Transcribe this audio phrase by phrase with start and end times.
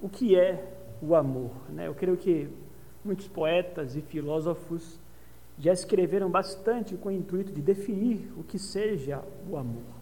[0.00, 0.72] o que é
[1.02, 1.52] o amor.
[1.68, 1.86] Né?
[1.86, 2.48] Eu creio que
[3.04, 5.00] muitos poetas e filósofos
[5.58, 9.98] já escreveram bastante com o intuito de definir o que seja o amor.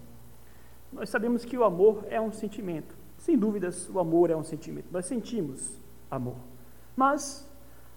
[0.92, 2.94] Nós sabemos que o amor é um sentimento.
[3.18, 4.88] Sem dúvidas, o amor é um sentimento.
[4.90, 6.36] Nós sentimos amor.
[6.94, 7.48] Mas,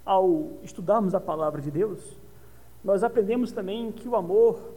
[0.06, 2.18] ao estudarmos a palavra de Deus,
[2.84, 4.74] nós aprendemos também que o amor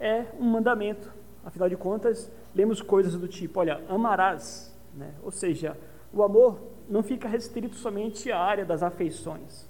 [0.00, 1.12] é um mandamento.
[1.44, 4.74] Afinal de contas, lemos coisas do tipo: olha, amarás.
[4.94, 5.14] Né?
[5.22, 5.76] Ou seja,
[6.14, 9.68] o amor não fica restrito somente à área das afeições.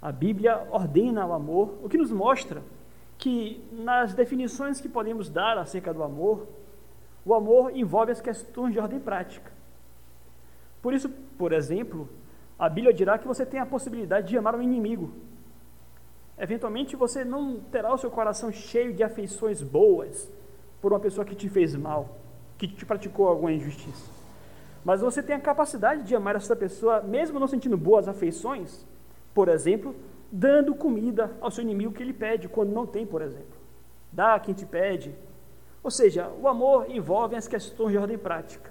[0.00, 2.62] A Bíblia ordena o amor, o que nos mostra
[3.18, 6.48] que nas definições que podemos dar acerca do amor,
[7.24, 9.52] o amor envolve as questões de ordem prática.
[10.80, 12.08] Por isso, por exemplo,
[12.58, 15.12] a Bíblia dirá que você tem a possibilidade de amar um inimigo.
[16.38, 20.30] Eventualmente você não terá o seu coração cheio de afeições boas
[20.80, 22.16] por uma pessoa que te fez mal,
[22.56, 24.19] que te praticou alguma injustiça.
[24.84, 28.86] Mas você tem a capacidade de amar essa pessoa, mesmo não sentindo boas afeições,
[29.34, 29.94] por exemplo,
[30.32, 33.58] dando comida ao seu inimigo que ele pede, quando não tem, por exemplo.
[34.12, 35.14] Dá a quem te pede.
[35.82, 38.70] Ou seja, o amor envolve as questões de ordem prática.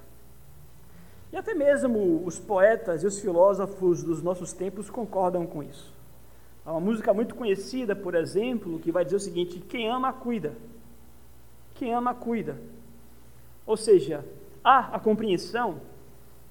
[1.32, 5.94] E até mesmo os poetas e os filósofos dos nossos tempos concordam com isso.
[6.66, 10.54] Há uma música muito conhecida, por exemplo, que vai dizer o seguinte: quem ama, cuida.
[11.76, 12.58] Quem ama, cuida.
[13.66, 14.26] Ou seja,
[14.64, 15.82] há a compreensão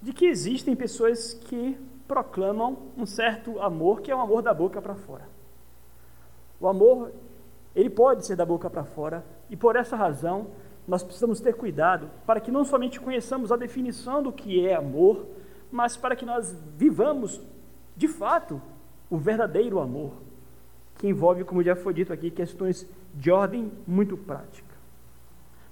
[0.01, 4.81] de que existem pessoas que proclamam um certo amor que é um amor da boca
[4.81, 5.29] para fora.
[6.61, 7.13] O amor,
[7.75, 10.49] ele pode ser da boca para fora, e por essa razão
[10.87, 15.27] nós precisamos ter cuidado para que não somente conheçamos a definição do que é amor,
[15.71, 17.41] mas para que nós vivamos
[17.95, 18.61] de fato
[19.11, 20.13] o verdadeiro amor,
[20.97, 24.75] que envolve, como já foi dito aqui, questões de ordem muito prática.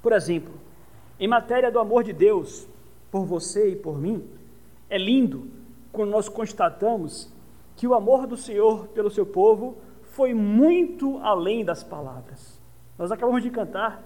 [0.02, 0.54] Por exemplo,
[1.18, 2.68] em matéria do amor de Deus,
[3.10, 4.24] por você e por mim,
[4.88, 5.48] é lindo
[5.92, 7.32] quando nós constatamos
[7.76, 12.60] que o amor do Senhor pelo seu povo foi muito além das palavras.
[12.98, 14.02] Nós acabamos de cantar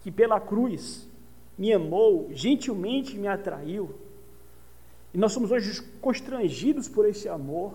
[0.00, 1.08] que pela cruz
[1.56, 3.94] me amou, gentilmente me atraiu.
[5.12, 7.74] E nós somos hoje constrangidos por esse amor.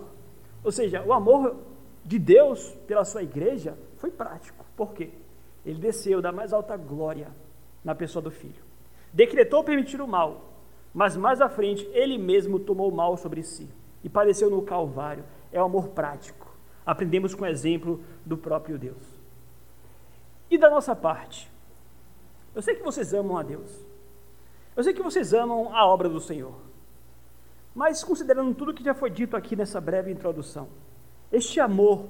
[0.64, 1.56] Ou seja, o amor
[2.04, 4.64] de Deus pela sua igreja foi prático.
[4.76, 5.10] Por quê?
[5.64, 7.28] Ele desceu da mais alta glória
[7.84, 8.65] na pessoa do Filho
[9.16, 10.44] decretou permitir o mal,
[10.92, 13.66] mas mais à frente ele mesmo tomou o mal sobre si
[14.04, 15.24] e padeceu no Calvário.
[15.50, 16.54] É o amor prático.
[16.84, 19.02] Aprendemos com o exemplo do próprio Deus.
[20.50, 21.50] E da nossa parte?
[22.54, 23.86] Eu sei que vocês amam a Deus.
[24.76, 26.54] Eu sei que vocês amam a obra do Senhor.
[27.74, 30.68] Mas considerando tudo que já foi dito aqui nessa breve introdução,
[31.32, 32.06] este amor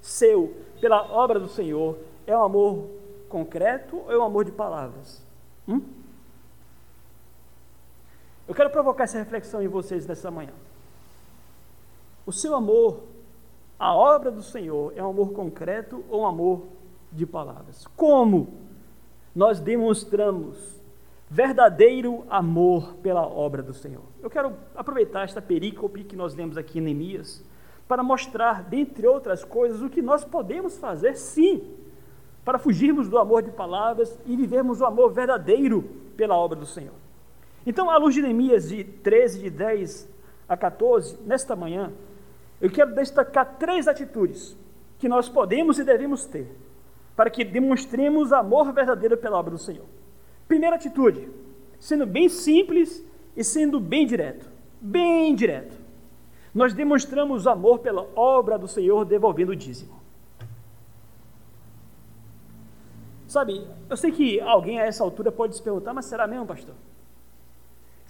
[0.00, 2.90] seu pela obra do Senhor é um amor
[3.28, 5.20] concreto ou é um amor de palavras?
[5.66, 6.03] Hum?
[8.46, 10.52] Eu quero provocar essa reflexão em vocês nessa manhã.
[12.26, 13.04] O seu amor,
[13.78, 16.66] a obra do Senhor, é um amor concreto ou um amor
[17.10, 17.86] de palavras?
[17.96, 18.48] Como
[19.34, 20.80] nós demonstramos
[21.28, 24.02] verdadeiro amor pela obra do Senhor?
[24.22, 27.42] Eu quero aproveitar esta perícope que nós lemos aqui em Neemias
[27.88, 31.74] para mostrar, dentre outras coisas, o que nós podemos fazer, sim,
[32.44, 35.82] para fugirmos do amor de palavras e vivermos o amor verdadeiro
[36.16, 37.03] pela obra do Senhor.
[37.66, 40.08] Então, à luz de Neemias de 13, de 10
[40.48, 41.92] a 14, nesta manhã,
[42.60, 44.56] eu quero destacar três atitudes
[44.98, 46.46] que nós podemos e devemos ter
[47.16, 49.86] para que demonstremos amor verdadeiro pela obra do Senhor.
[50.48, 51.28] Primeira atitude,
[51.78, 53.04] sendo bem simples
[53.36, 54.48] e sendo bem direto.
[54.80, 55.76] Bem direto.
[56.54, 60.02] Nós demonstramos amor pela obra do Senhor devolvendo o dízimo.
[63.26, 66.74] Sabe, eu sei que alguém a essa altura pode se perguntar, mas será mesmo, pastor?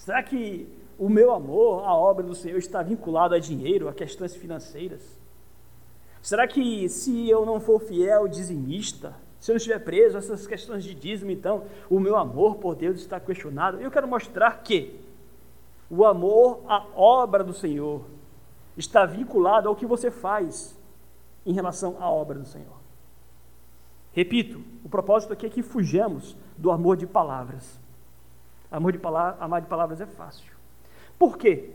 [0.04, 4.36] Será que o meu amor à obra do Senhor está vinculado a dinheiro, a questões
[4.36, 5.00] financeiras?
[6.20, 10.84] Será que se eu não for fiel dizimista, se eu estiver preso a essas questões
[10.84, 13.80] de dízimo, então o meu amor por Deus está questionado?
[13.80, 15.00] Eu quero mostrar que
[15.88, 18.04] o amor à obra do Senhor
[18.76, 20.76] está vinculado ao que você faz
[21.46, 22.76] em relação à obra do Senhor.
[24.12, 27.82] Repito, o propósito aqui é que fujamos do amor de palavras
[28.74, 30.52] Amor de palavra, amar de palavras é fácil.
[31.16, 31.70] Por quê?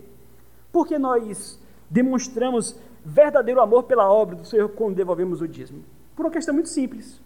[0.70, 1.58] Porque nós
[1.90, 5.82] demonstramos verdadeiro amor pela obra do Senhor quando devolvemos o dízimo.
[6.14, 7.22] Por uma questão muito simples.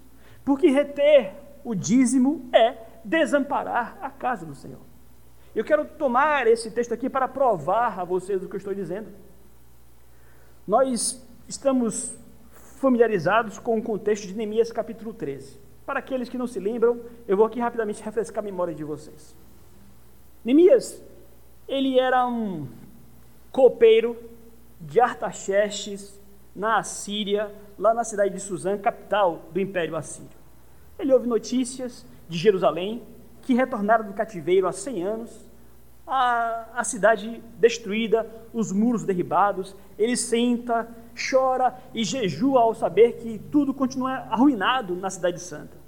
[0.45, 1.33] Porque reter
[1.63, 4.79] o dízimo é desamparar a casa do Senhor.
[5.55, 9.09] Eu quero tomar esse texto aqui para provar a vocês o que eu estou dizendo.
[10.67, 12.15] Nós estamos
[12.79, 15.59] familiarizados com o contexto de Neemias capítulo 13.
[15.83, 19.35] Para aqueles que não se lembram, eu vou aqui rapidamente refrescar a memória de vocês.
[20.43, 21.01] Neemias
[21.67, 22.67] ele era um
[23.51, 24.17] copeiro
[24.79, 26.19] de Artaxerxes
[26.55, 30.29] na Assíria, lá na cidade de Suzã, capital do Império Assírio.
[30.99, 33.01] Ele ouve notícias de Jerusalém,
[33.41, 35.45] que retornaram do cativeiro há 100 anos,
[36.05, 39.75] a, a cidade destruída, os muros derribados.
[39.97, 40.87] Ele senta,
[41.29, 45.82] chora e jejua ao saber que tudo continua arruinado na cidade santa.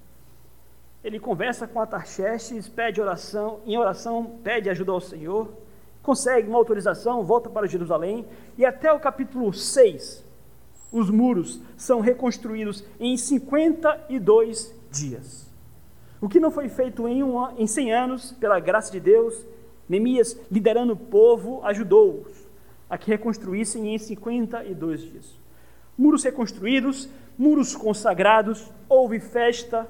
[1.05, 5.53] Ele conversa com Atarxerxes, pede oração, em oração pede ajuda ao Senhor,
[6.01, 8.25] consegue uma autorização, volta para Jerusalém
[8.57, 10.25] e até o capítulo 6,
[10.91, 15.47] os muros são reconstruídos em 52 dias.
[16.19, 19.45] O que não foi feito em, um, em 100 anos, pela graça de Deus,
[19.87, 22.33] Neemias, liderando o povo, ajudou-os
[22.89, 25.39] a que reconstruíssem em 52 dias.
[25.95, 29.87] Muros reconstruídos, muros consagrados, houve festa,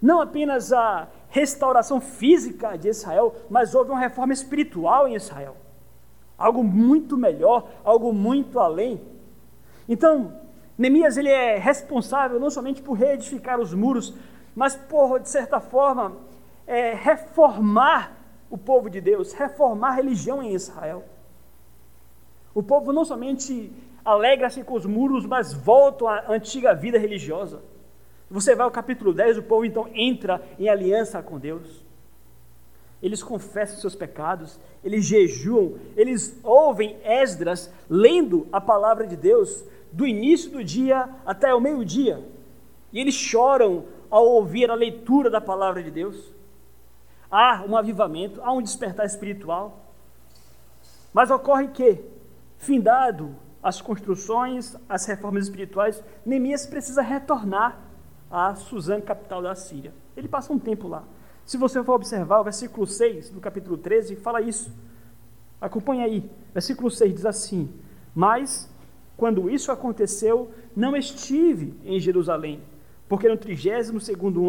[0.00, 5.56] não apenas a restauração física de Israel, mas houve uma reforma espiritual em Israel.
[6.38, 9.00] Algo muito melhor, algo muito além.
[9.88, 10.32] Então,
[10.76, 14.14] Neemias ele é responsável não somente por reedificar os muros,
[14.54, 16.16] mas por, de certa forma,
[16.66, 18.16] é, reformar
[18.48, 21.04] o povo de Deus, reformar a religião em Israel.
[22.54, 23.72] O povo não somente
[24.04, 27.62] alegra-se com os muros, mas volta à antiga vida religiosa.
[28.30, 31.84] Você vai ao capítulo 10, o povo então entra em aliança com Deus.
[33.02, 40.06] Eles confessam seus pecados, eles jejuam, eles ouvem Esdras lendo a palavra de Deus do
[40.06, 42.22] início do dia até o meio-dia.
[42.92, 46.32] E eles choram ao ouvir a leitura da palavra de Deus.
[47.28, 49.86] Há um avivamento, há um despertar espiritual.
[51.12, 52.04] Mas ocorre que,
[52.58, 57.89] findado as construções, as reformas espirituais, Neemias precisa retornar
[58.30, 59.92] a Suzã, capital da Síria.
[60.16, 61.04] Ele passa um tempo lá.
[61.44, 64.70] Se você for observar, o versículo 6 do capítulo 13 fala isso.
[65.60, 66.30] Acompanhe aí.
[66.52, 67.68] Versículo 6 diz assim:
[68.14, 68.70] Mas,
[69.16, 72.60] quando isso aconteceu, não estive em Jerusalém,
[73.08, 73.90] porque no 32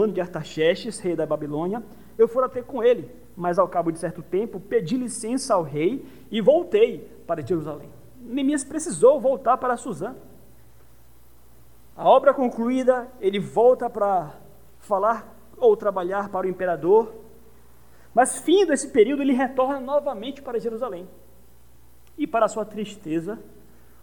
[0.03, 1.83] ano de Artaxerxes, rei da Babilônia,
[2.17, 6.05] eu fora ter com ele, mas ao cabo de certo tempo pedi licença ao rei
[6.29, 7.89] e voltei para Jerusalém.
[8.21, 10.15] Neemias precisou voltar para Suzã.
[11.95, 14.33] A obra concluída, ele volta para
[14.79, 17.13] falar ou trabalhar para o imperador.
[18.13, 21.07] Mas, fim desse período, ele retorna novamente para Jerusalém.
[22.17, 23.39] E, para sua tristeza,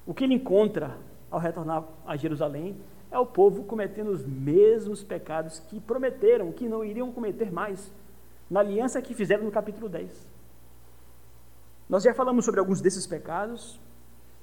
[0.07, 0.97] o que ele encontra
[1.31, 2.81] ao retornar a Jerusalém
[3.11, 7.93] é o povo cometendo os mesmos pecados que prometeram que não iriam cometer mais,
[8.51, 10.27] na aliança que fizeram no capítulo 10.
[11.89, 13.81] Nós já falamos sobre alguns desses pecados.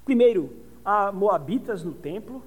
[0.03, 0.51] Primeiro,
[0.83, 2.43] há moabitas no templo,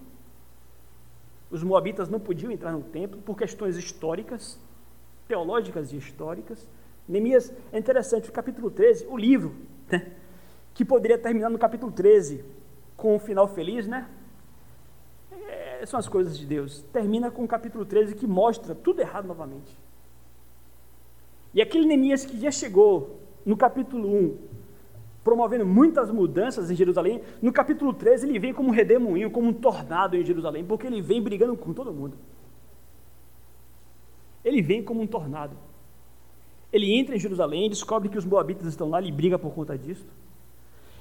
[1.51, 4.59] os moabitas não podiam entrar no templo por questões históricas,
[5.27, 6.69] teológicas e históricas.
[7.09, 9.55] Neemias é interessante, o capítulo 13, o livro,
[9.91, 10.13] né,
[10.75, 12.45] que poderia terminar no capítulo 13
[12.97, 14.09] com um final feliz, né?
[15.49, 16.83] É, são as coisas de Deus.
[16.93, 19.79] Termina com o capítulo 13 que mostra tudo errado novamente.
[21.55, 24.39] E aquele Neemias que já chegou no capítulo 1
[25.29, 27.21] promovendo muitas mudanças em Jerusalém.
[27.43, 31.03] No capítulo 13, ele vem como um redemoinho, como um tornado em Jerusalém, porque ele
[31.03, 32.17] vem brigando com todo mundo.
[34.43, 35.55] Ele vem como um tornado.
[36.73, 40.07] Ele entra em Jerusalém, descobre que os moabitas estão lá, ele briga por conta disso.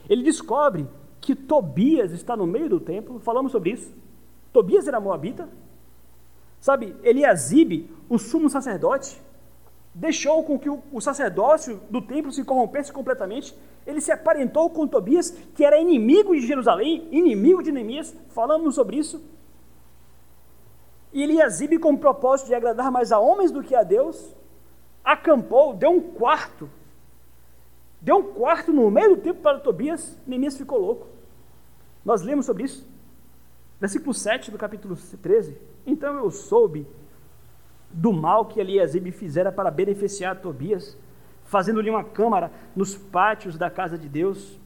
[0.09, 0.85] Ele descobre
[1.21, 3.95] que Tobias está no meio do templo, falamos sobre isso.
[4.51, 5.47] Tobias era moabita.
[6.59, 9.21] Sabe, Eliasibe, o sumo sacerdote,
[9.97, 13.55] deixou com que o, sacerdócio do templo se corrompesse completamente.
[13.87, 18.13] Ele se aparentou com Tobias, que era inimigo de Jerusalém, inimigo de Neemias.
[18.29, 19.23] Falamos sobre isso.
[21.13, 24.35] E Eliasibe, com o propósito de agradar mais a homens do que a Deus,
[25.03, 26.69] acampou, deu um quarto.
[28.01, 30.17] Deu um quarto no meio do templo para Tobias.
[30.27, 31.07] Neemias ficou louco.
[32.03, 32.85] Nós lemos sobre isso.
[33.79, 35.57] Versículo 7 do capítulo 13.
[35.85, 36.85] Então eu soube
[37.89, 40.97] do mal que Eliasibe fizera para beneficiar Tobias,
[41.47, 44.59] fazendo-lhe uma câmara nos pátios da casa de Deus.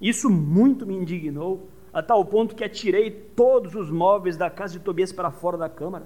[0.00, 4.84] Isso muito me indignou, a tal ponto que atirei todos os móveis da casa de
[4.84, 6.04] Tobias para fora da câmara.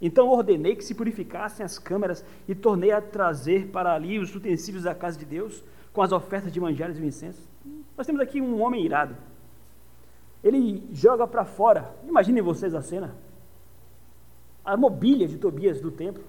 [0.00, 4.84] Então ordenei que se purificassem as câmaras e tornei a trazer para ali os utensílios
[4.84, 7.42] da casa de Deus, com as ofertas de manjares e incenso.
[7.96, 9.16] Nós temos aqui um homem irado.
[10.44, 13.16] Ele joga para fora, imaginem vocês a cena
[14.68, 16.22] a mobília de Tobias do templo.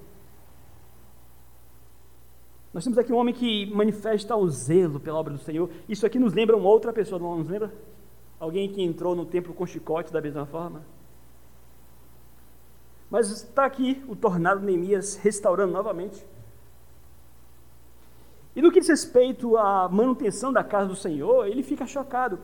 [2.73, 5.69] Nós temos aqui um homem que manifesta o zelo pela obra do Senhor.
[5.87, 7.73] Isso aqui nos lembra uma outra pessoa, não nos lembra?
[8.39, 10.83] Alguém que entrou no templo com chicote da mesma forma?
[13.09, 16.23] Mas está aqui o tornado Neemias restaurando novamente.
[18.55, 22.39] E no que diz respeito à manutenção da casa do Senhor, ele fica chocado.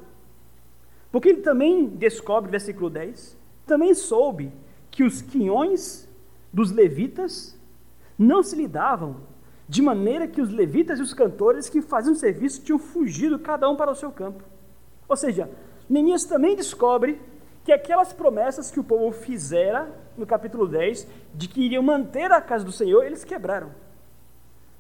[1.12, 4.52] Porque ele também descobre, versículo 10, também soube
[4.90, 6.10] que os quinhões
[6.52, 7.58] dos levitas
[8.18, 9.18] não se lidavam,
[9.68, 13.76] de maneira que os levitas e os cantores que faziam serviço tinham fugido cada um
[13.76, 14.44] para o seu campo.
[15.08, 15.50] Ou seja,
[15.90, 17.20] Neemias também descobre
[17.64, 22.42] que aquelas promessas que o povo fizera no capítulo 10, de que iriam manter a
[22.42, 23.72] casa do Senhor, eles quebraram.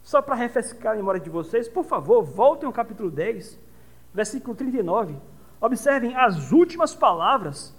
[0.03, 3.59] Só para refrescar a memória de vocês, por favor, voltem ao capítulo 10,
[4.13, 5.15] versículo 39.
[5.59, 7.73] Observem as últimas palavras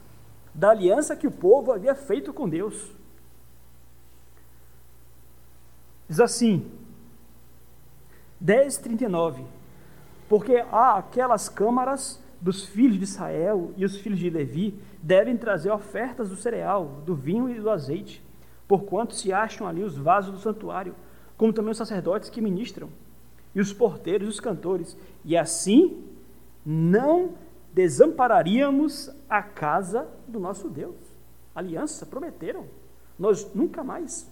[0.53, 2.93] da aliança que o povo havia feito com Deus.
[6.09, 6.69] Diz assim,
[8.41, 9.45] 10:39.
[10.29, 15.71] Porque há aquelas câmaras dos filhos de Israel e os filhos de Levi devem trazer
[15.71, 18.23] ofertas do cereal, do vinho e do azeite,
[18.69, 20.95] porquanto se acham ali os vasos do santuário,
[21.37, 22.89] como também os sacerdotes que ministram,
[23.55, 26.05] e os porteiros e os cantores, e assim
[26.65, 27.35] não
[27.73, 30.97] desampararíamos a casa do nosso Deus.
[31.55, 32.67] Aliança, prometeram.
[33.19, 34.31] Nós nunca mais.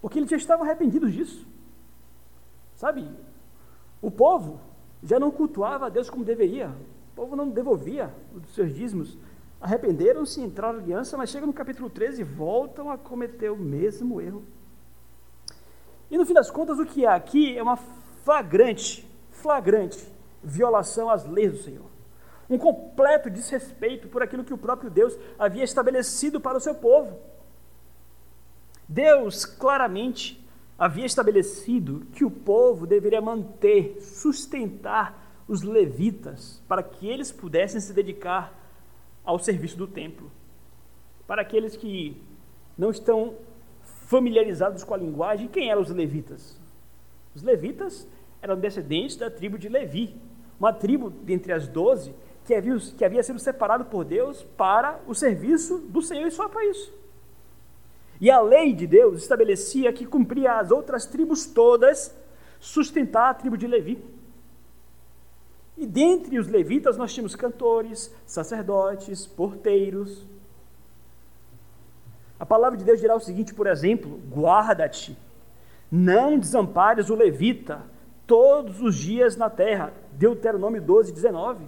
[0.00, 1.46] Porque eles já estavam arrependidos disso.
[2.84, 3.10] Sabe?
[4.02, 4.60] O povo
[5.02, 6.68] já não cultuava a Deus como deveria.
[6.68, 9.16] O povo não devolvia os seus dízimos.
[9.58, 14.20] Arrependeram-se, entraram na aliança, mas chega no capítulo 13 e voltam a cometer o mesmo
[14.20, 14.44] erro.
[16.10, 17.78] E no fim das contas, o que há aqui é uma
[18.22, 20.06] flagrante, flagrante
[20.42, 21.86] violação às leis do Senhor.
[22.50, 27.18] Um completo desrespeito por aquilo que o próprio Deus havia estabelecido para o seu povo.
[28.86, 30.43] Deus claramente
[30.78, 37.92] havia estabelecido que o povo deveria manter, sustentar os levitas para que eles pudessem se
[37.92, 38.52] dedicar
[39.24, 40.30] ao serviço do templo.
[41.26, 42.20] Para aqueles que
[42.76, 43.34] não estão
[44.06, 46.58] familiarizados com a linguagem, quem eram os levitas?
[47.34, 48.06] Os levitas
[48.42, 50.14] eram descendentes da tribo de Levi,
[50.58, 52.14] uma tribo dentre as doze
[52.44, 56.48] que havia, que havia sido separado por Deus para o serviço do Senhor e só
[56.48, 56.92] para isso.
[58.24, 62.10] E a lei de Deus estabelecia que cumpria as outras tribos todas
[62.58, 64.02] sustentar a tribo de Levi.
[65.76, 70.24] E dentre os levitas nós tínhamos cantores, sacerdotes, porteiros.
[72.40, 75.14] A palavra de Deus dirá o seguinte, por exemplo: guarda-te,
[75.92, 77.82] não desampares o levita
[78.26, 79.92] todos os dias na terra.
[80.12, 81.62] Deuteronômio 12, 19.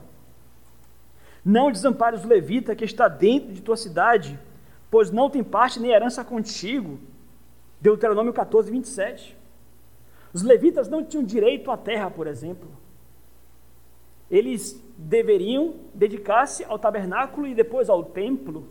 [1.44, 4.40] Não desampares o levita que está dentro de tua cidade,
[4.90, 6.98] pois não tem parte nem herança contigo.
[7.80, 9.36] Deuteronômio 14, 27.
[10.32, 12.68] Os levitas não tinham direito à terra, por exemplo.
[14.30, 18.68] Eles deveriam dedicar-se ao tabernáculo e depois ao templo.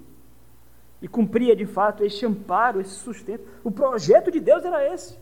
[1.01, 3.47] E cumpria de fato esse amparo, esse sustento.
[3.63, 5.17] O projeto de Deus era esse.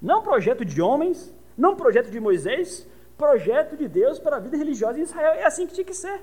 [0.00, 2.86] Não projeto de homens, não projeto de Moisés,
[3.16, 5.34] projeto de Deus para a vida religiosa em Israel.
[5.34, 6.22] É assim que tinha que ser.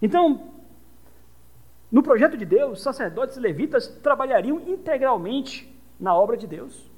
[0.00, 0.40] Então,
[1.90, 5.68] no projeto de Deus, sacerdotes e levitas trabalhariam integralmente
[5.98, 6.88] na obra de Deus.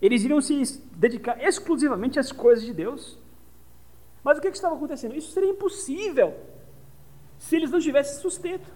[0.00, 3.18] Eles iriam se dedicar exclusivamente às coisas de Deus.
[4.22, 5.16] Mas o que, que estava acontecendo?
[5.16, 6.34] Isso seria impossível
[7.38, 8.68] se eles não tivessem sustento.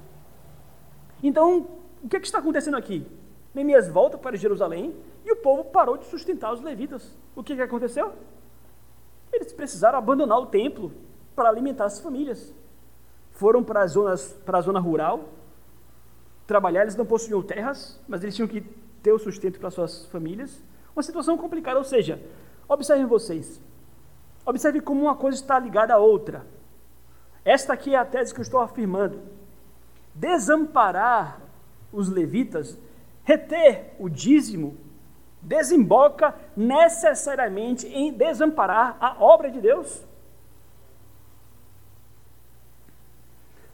[1.22, 1.68] Então,
[2.02, 3.06] o que, que está acontecendo aqui?
[3.54, 7.16] Neemias volta para Jerusalém e o povo parou de sustentar os levitas.
[7.34, 8.12] O que, que aconteceu?
[9.32, 10.92] Eles precisaram abandonar o templo
[11.34, 12.52] para alimentar as famílias.
[13.36, 15.28] Foram para, as zonas, para a zona rural
[16.46, 18.60] trabalhar, eles não possuíam terras, mas eles tinham que
[19.02, 20.62] ter o sustento para suas famílias.
[20.94, 22.20] Uma situação complicada, ou seja,
[22.68, 23.60] observem vocês.
[24.44, 26.46] Observe como uma coisa está ligada à outra.
[27.44, 29.20] Esta aqui é a tese que eu estou afirmando.
[30.14, 31.40] Desamparar
[31.92, 32.78] os levitas
[33.26, 34.76] Reter o dízimo
[35.42, 40.06] desemboca necessariamente em desamparar a obra de Deus.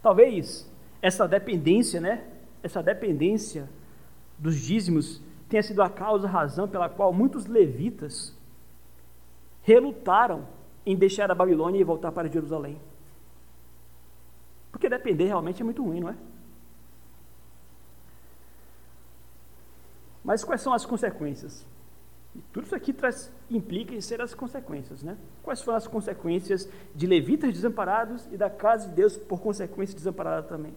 [0.02, 0.68] Talvez
[1.00, 2.24] essa dependência, né?
[2.62, 3.68] Essa dependência
[4.38, 8.36] dos dízimos tenha sido a causa, a razão pela qual muitos levitas
[9.62, 10.46] relutaram
[10.84, 12.80] em deixar a Babilônia e voltar para Jerusalém.
[14.72, 16.16] Porque depender realmente é muito ruim, não é?
[20.24, 21.66] Mas quais são as consequências?
[22.34, 25.18] E tudo isso aqui traz, implica em ser as consequências, né?
[25.42, 30.42] Quais foram as consequências de levitas desamparados e da casa de Deus, por consequência, desamparada
[30.46, 30.74] também?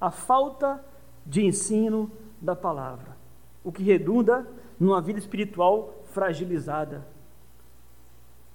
[0.00, 0.84] A falta
[1.24, 3.16] de ensino da palavra,
[3.62, 4.46] o que redunda
[4.78, 7.06] numa vida espiritual fragilizada,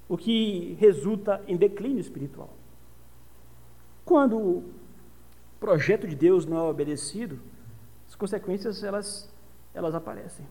[0.10, 2.50] o que resulta em declínio espiritual.
[4.04, 4.74] Quando o
[5.60, 7.40] projeto de Deus não é obedecido,
[8.08, 9.32] as consequências elas
[9.74, 10.46] elas aparecem.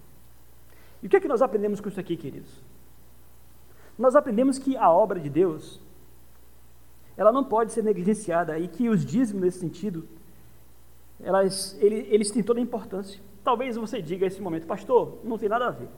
[1.03, 2.63] E o que é que nós aprendemos com isso aqui, queridos?
[3.99, 5.81] Nós aprendemos que a obra de Deus,
[7.17, 10.07] ela não pode ser negligenciada e que os dízimos, nesse sentido,
[11.21, 13.21] elas, eles, eles têm toda a importância.
[13.45, 15.89] Talvez você diga nesse momento, pastor, não tem nada a ver.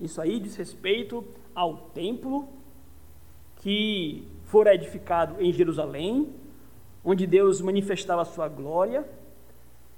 [0.00, 2.48] Isso aí diz respeito ao templo
[3.56, 6.34] que fora edificado em Jerusalém,
[7.04, 9.08] onde Deus manifestava a sua glória,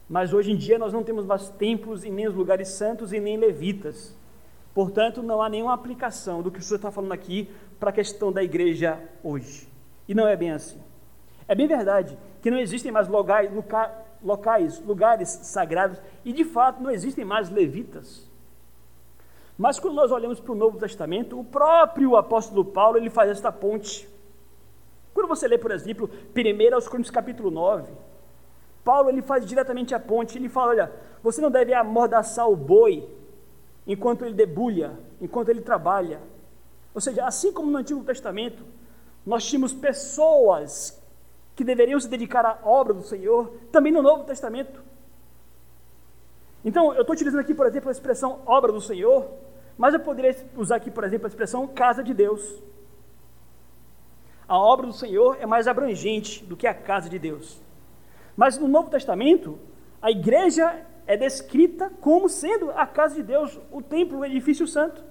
[0.08, 3.20] mas hoje em dia nós não temos mais templos e nem os lugares santos e
[3.20, 4.16] nem levitas.
[4.74, 8.32] Portanto, não há nenhuma aplicação do que o senhor está falando aqui para a questão
[8.32, 9.68] da igreja hoje.
[10.08, 10.80] E não é bem assim.
[11.46, 13.50] É bem verdade que não existem mais locais,
[14.22, 18.28] locais, lugares sagrados, e de fato não existem mais levitas.
[19.56, 23.52] Mas quando nós olhamos para o Novo Testamento, o próprio apóstolo Paulo ele faz esta
[23.52, 24.08] ponte.
[25.12, 27.92] Quando você lê, por exemplo, 1 aos Coríntios capítulo 9,
[28.84, 33.08] Paulo ele faz diretamente a ponte, ele fala, olha, você não deve amordaçar o boi
[33.86, 36.20] enquanto ele debulha, enquanto ele trabalha.
[36.94, 38.62] Ou seja, assim como no Antigo Testamento,
[39.24, 41.02] nós tínhamos pessoas
[41.56, 44.82] que deveriam se dedicar à obra do Senhor, também no Novo Testamento.
[46.64, 49.28] Então, eu estou utilizando aqui, por exemplo, a expressão obra do Senhor,
[49.78, 52.62] mas eu poderia usar aqui, por exemplo, a expressão casa de Deus.
[54.46, 57.63] A obra do Senhor é mais abrangente do que a casa de Deus.
[58.36, 59.58] Mas no Novo Testamento,
[60.02, 65.02] a igreja é descrita como sendo a casa de Deus, o templo, o edifício santo.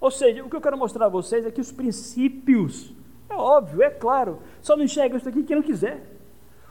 [0.00, 2.92] Ou seja, o que eu quero mostrar a vocês é que os princípios,
[3.28, 6.04] é óbvio, é claro, só não enxerga isso aqui quem não quiser.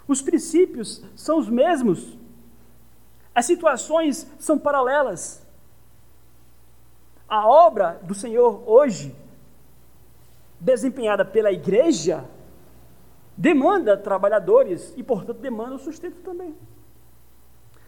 [0.08, 2.18] Os princípios são os mesmos,
[3.36, 5.46] as situações são paralelas.
[7.28, 9.14] A obra do Senhor hoje,
[10.60, 12.26] desempenhada pela igreja,
[13.38, 16.56] demanda trabalhadores e, portanto, demanda o sustento também.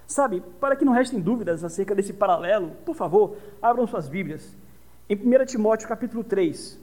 [0.05, 4.55] Sabe, para que não restem dúvidas acerca desse paralelo, por favor, abram suas Bíblias.
[5.09, 6.79] Em 1 Timóteo capítulo 3.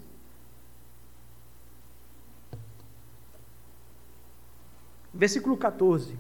[5.15, 6.19] Versículo 14.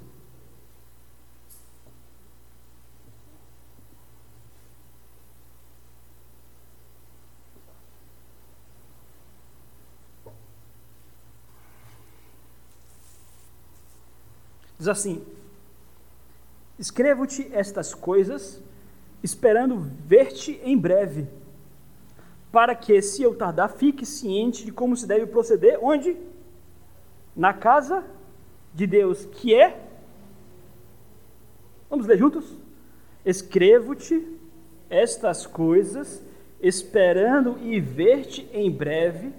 [14.86, 15.20] Diz assim:
[16.78, 18.62] Escrevo-te estas coisas,
[19.20, 21.26] esperando ver-te em breve,
[22.52, 25.78] para que, se eu tardar, fique ciente de como se deve proceder.
[25.82, 26.16] Onde?
[27.34, 28.04] Na casa
[28.72, 29.88] de Deus, que é.
[31.90, 32.56] Vamos ler juntos?
[33.24, 34.24] Escrevo-te
[34.88, 36.22] estas coisas,
[36.60, 39.32] esperando e ver-te em breve,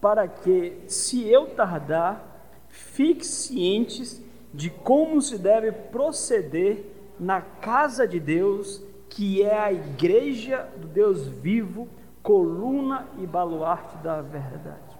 [0.00, 6.84] para que, se eu tardar, fique cientes de como se deve proceder
[7.18, 11.88] na casa de Deus, que é a igreja do Deus vivo,
[12.22, 14.94] coluna e baluarte da verdade.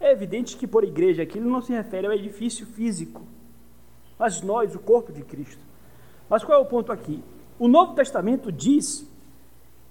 [0.00, 3.22] É evidente que por igreja aqui ele não se refere ao edifício físico,
[4.18, 5.60] mas nós, o corpo de Cristo.
[6.28, 7.22] Mas qual é o ponto aqui?
[7.58, 9.06] O Novo Testamento diz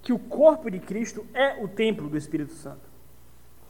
[0.02, 2.88] que o corpo de Cristo é o templo do Espírito Santo.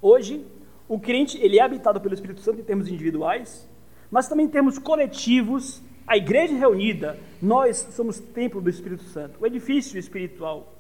[0.01, 0.47] Hoje,
[0.89, 3.69] o crente ele é habitado pelo Espírito Santo em termos individuais,
[4.11, 9.99] mas também temos coletivos, a igreja reunida, nós somos templo do Espírito Santo, o edifício
[9.99, 10.75] espiritual.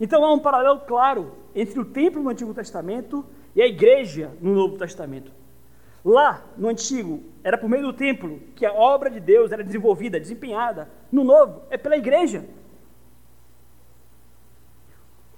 [0.00, 4.54] Então há um paralelo claro entre o templo no Antigo Testamento e a igreja no
[4.54, 5.32] Novo Testamento.
[6.04, 10.20] Lá, no Antigo, era por meio do templo que a obra de Deus era desenvolvida,
[10.20, 10.88] desempenhada.
[11.10, 12.44] No Novo, é pela igreja.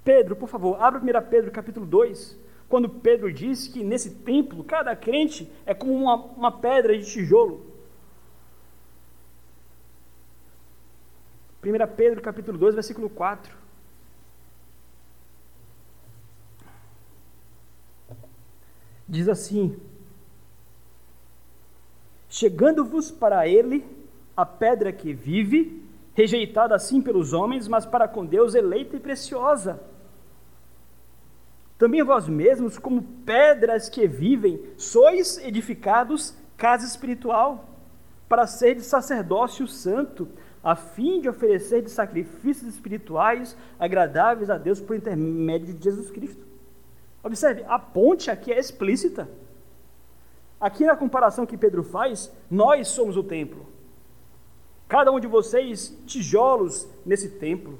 [0.03, 2.37] Pedro, por favor, abra 1 Pedro capítulo 2
[2.71, 7.65] quando Pedro diz que nesse templo cada crente é como uma, uma pedra de tijolo.
[11.61, 13.53] 1 Pedro capítulo 2, versículo 4.
[19.05, 19.77] Diz assim:
[22.29, 23.85] Chegando-vos para ele
[24.35, 29.90] a pedra que vive, rejeitada assim pelos homens, mas para com Deus eleita e preciosa
[31.81, 37.71] também vós mesmos, como pedras que vivem, sois edificados casa espiritual,
[38.29, 40.29] para ser de sacerdócio santo,
[40.63, 46.45] a fim de oferecer de sacrifícios espirituais agradáveis a Deus por intermédio de Jesus Cristo.
[47.23, 49.27] Observe, a ponte aqui é explícita.
[50.59, 53.65] Aqui na comparação que Pedro faz, nós somos o templo.
[54.87, 57.79] Cada um de vocês, tijolos nesse templo.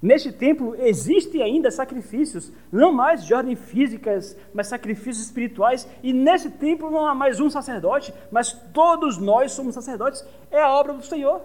[0.00, 6.50] Neste templo existem ainda sacrifícios, não mais de ordem físicas, mas sacrifícios espirituais, e nesse
[6.50, 11.04] templo não há mais um sacerdote, mas todos nós somos sacerdotes, é a obra do
[11.04, 11.42] Senhor.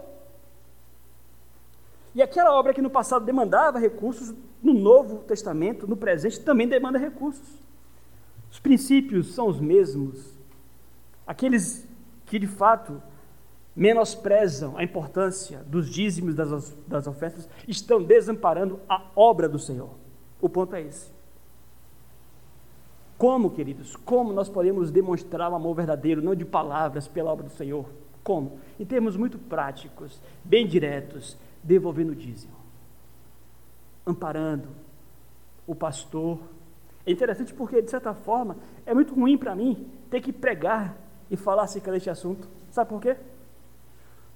[2.14, 7.00] E aquela obra que no passado demandava recursos, no Novo Testamento, no presente, também demanda
[7.00, 7.62] recursos.
[8.52, 10.38] Os princípios são os mesmos.
[11.26, 11.88] Aqueles
[12.28, 13.02] que de fato
[13.76, 19.90] menosprezam a importância dos dízimos das, das ofertas estão desamparando a obra do Senhor.
[20.40, 21.12] O ponto é esse.
[23.18, 27.52] Como, queridos, como nós podemos demonstrar o amor verdadeiro, não de palavras, pela obra do
[27.52, 27.86] Senhor?
[28.24, 28.60] Como?
[28.80, 32.54] Em termos muito práticos, bem diretos, devolvendo o dízimo,
[34.06, 34.68] amparando
[35.66, 36.40] o pastor.
[37.06, 40.98] É interessante porque, de certa forma, é muito ruim para mim ter que pregar
[41.32, 42.48] e falar acerca deste assunto.
[42.72, 43.16] Sabe por quê?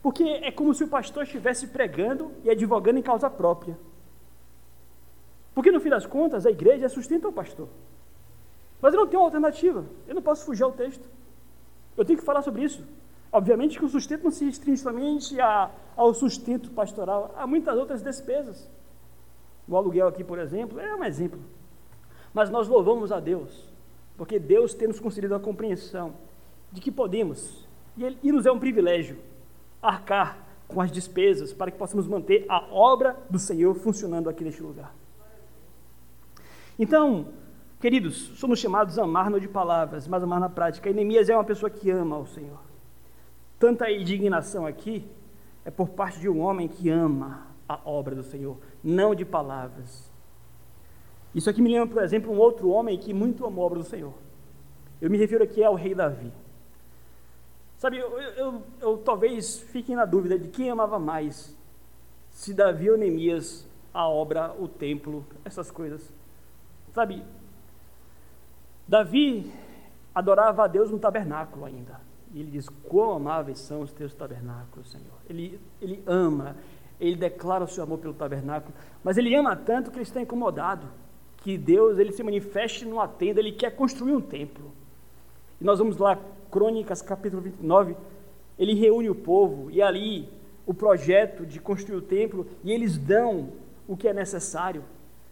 [0.02, 3.78] Porque é como se o pastor estivesse pregando e advogando em causa própria.
[5.54, 7.68] Porque no fim das contas, a igreja sustenta o pastor.
[8.82, 9.86] Mas eu não tenho alternativa.
[10.08, 11.08] Eu não posso fugir ao texto.
[11.98, 12.86] Eu tenho que falar sobre isso.
[13.32, 18.02] Obviamente que o sustento não se restringe somente a, ao sustento pastoral, há muitas outras
[18.02, 18.70] despesas.
[19.68, 21.40] O aluguel aqui, por exemplo, é um exemplo.
[22.34, 23.70] Mas nós louvamos a Deus,
[24.16, 26.14] porque Deus tem nos concedido a compreensão
[26.72, 29.18] de que podemos, e, ele, e nos é um privilégio,
[29.82, 30.38] arcar
[30.68, 34.94] com as despesas para que possamos manter a obra do Senhor funcionando aqui neste lugar.
[36.78, 37.30] Então,
[37.80, 40.90] queridos, somos chamados a amar não de palavras, mas amar na prática.
[40.90, 42.60] E Neemias é uma pessoa que ama ao Senhor.
[43.58, 45.08] Tanta indignação aqui
[45.66, 50.10] é por parte de um homem que ama a obra do Senhor, não de palavras.
[51.34, 53.86] Isso aqui me lembra, por exemplo, um outro homem que muito amou a obra do
[53.86, 54.14] Senhor.
[55.02, 56.32] Eu me refiro aqui ao rei Davi.
[57.78, 61.56] Sabe, eu, eu, eu talvez fique na dúvida de quem amava mais,
[62.32, 66.12] se Davi ou Neemias, a obra, o templo, essas coisas.
[66.94, 67.24] Sabe,
[68.88, 69.52] Davi
[70.14, 72.02] adorava a Deus no tabernáculo ainda.
[72.34, 75.18] E ele diz: Quão amáveis são os teus tabernáculos, Senhor.
[75.30, 76.56] Ele, ele ama,
[77.00, 80.88] ele declara o seu amor pelo tabernáculo, mas ele ama tanto que ele está incomodado
[81.38, 84.72] que Deus ele se manifeste numa tenda, ele quer construir um templo.
[85.62, 86.18] E nós vamos lá,
[86.52, 87.96] Crônicas, capítulo 29,
[88.58, 90.30] ele reúne o povo e ali
[90.66, 93.50] o projeto de construir o templo e eles dão
[93.88, 94.84] o que é necessário.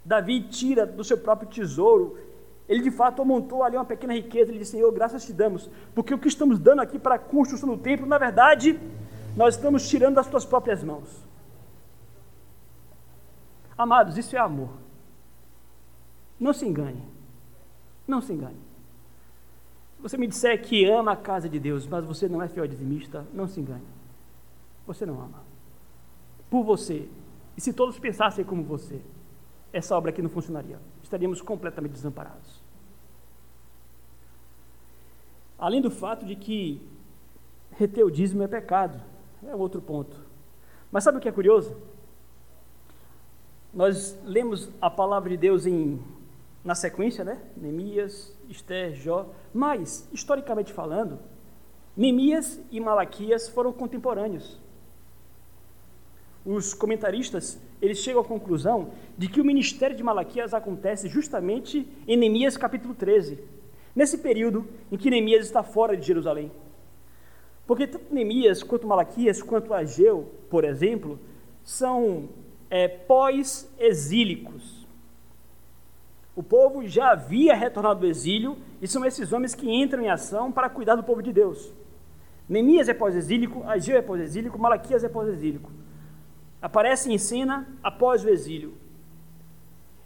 [0.03, 2.17] Davi tira do seu próprio tesouro
[2.67, 4.51] ele de fato montou ali uma pequena riqueza.
[4.51, 7.69] Ele disse: Senhor, graças te damos, porque o que estamos dando aqui para a construção
[7.69, 8.79] do templo, na verdade,
[9.35, 11.23] nós estamos tirando das tuas próprias mãos.
[13.77, 14.69] Amados, isso é amor.
[16.39, 17.03] Não se engane.
[18.07, 18.64] Não se engane.
[20.05, 23.25] Você me disser que ama a casa de Deus, mas você não é fiel dizimista,
[23.33, 23.81] não se engane.
[24.85, 25.41] Você não ama.
[26.47, 27.09] Por você.
[27.57, 29.01] E se todos pensassem como você,
[29.73, 32.61] essa obra aqui não funcionaria estaríamos completamente desamparados.
[35.57, 36.79] Além do fato de que
[37.71, 39.01] reter o dízimo é pecado,
[39.43, 40.15] é outro ponto.
[40.91, 41.75] Mas sabe o que é curioso?
[43.73, 45.99] Nós lemos a palavra de Deus em,
[46.65, 47.39] na sequência, né?
[47.55, 51.19] Neemias, Esther, Jó, mas, historicamente falando,
[51.95, 54.59] Neemias e Malaquias foram contemporâneos
[56.45, 62.15] os comentaristas eles chegam à conclusão de que o ministério de Malaquias acontece justamente em
[62.15, 63.39] Neemias capítulo 13,
[63.95, 66.51] nesse período em que Neemias está fora de Jerusalém.
[67.65, 71.19] Porque tanto Neemias quanto Malaquias, quanto Ageu, por exemplo,
[71.63, 72.29] são
[72.69, 74.84] é, pós-exílicos.
[76.35, 80.51] O povo já havia retornado do exílio e são esses homens que entram em ação
[80.51, 81.73] para cuidar do povo de Deus.
[82.47, 85.71] Neemias é pós-exílico, Ageu é pós-exílico, Malaquias é pós-exílico
[86.65, 88.75] aparece em cena após o exílio.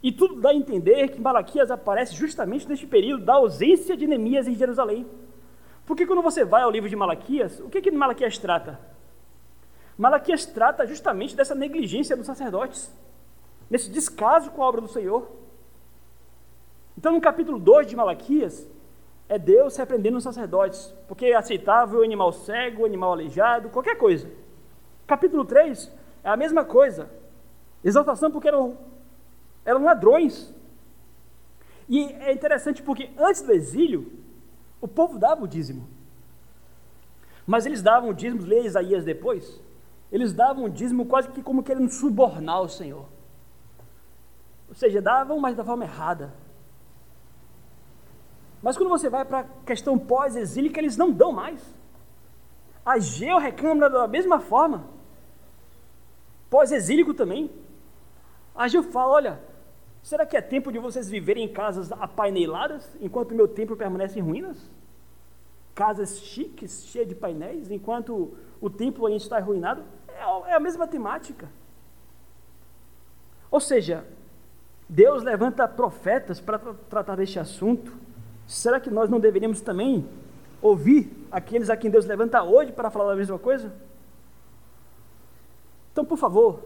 [0.02, 4.46] E tudo dá a entender que Malaquias aparece justamente neste período da ausência de Neemias
[4.46, 5.06] em Jerusalém.
[5.86, 8.78] Porque quando você vai ao livro de Malaquias, o que, que Malaquias trata?
[9.96, 12.94] Malaquias trata justamente dessa negligência dos sacerdotes,
[13.70, 15.30] nesse descaso com a obra do Senhor.
[16.96, 18.68] Então, no capítulo 2 de Malaquias,
[19.28, 23.96] é Deus repreendendo os sacerdotes, porque é aceitável o animal cego, o animal aleijado, qualquer
[23.96, 24.28] coisa.
[25.06, 25.90] Capítulo 3
[26.24, 27.08] é a mesma coisa.
[27.82, 28.76] Exaltação porque eram,
[29.64, 30.54] eram ladrões.
[31.88, 34.12] E é interessante porque antes do exílio,
[34.80, 35.88] o povo dava o dízimo.
[37.46, 39.60] Mas eles davam o dízimo, leia Isaías depois,
[40.10, 43.06] eles davam o dízimo quase que como querendo subornar o Senhor.
[44.68, 46.32] Ou seja, davam, mas da forma errada.
[48.62, 51.62] Mas quando você vai para a questão pós-exílica, eles não dão mais.
[52.84, 54.84] Ageu reclama da mesma forma
[56.50, 57.50] pós-exílico também.
[58.54, 59.40] Ageu fala: olha,
[60.02, 64.18] será que é tempo de vocês viverem em casas apaineladas, enquanto o meu templo permanece
[64.18, 64.68] em ruínas?
[65.74, 69.82] Casas chiques, cheias de painéis, enquanto o templo ainda está arruinado?
[70.08, 71.48] É, é a mesma temática.
[73.50, 74.04] Ou seja,
[74.88, 77.92] Deus levanta profetas para tratar deste assunto.
[78.50, 80.04] Será que nós não deveríamos também
[80.60, 83.72] ouvir aqueles a quem Deus levanta hoje para falar a mesma coisa?
[85.92, 86.60] Então, por favor,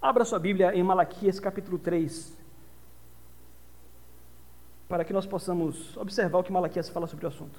[0.00, 2.36] abra sua Bíblia em Malaquias capítulo 3,
[4.90, 7.58] para que nós possamos observar o que Malaquias fala sobre o assunto.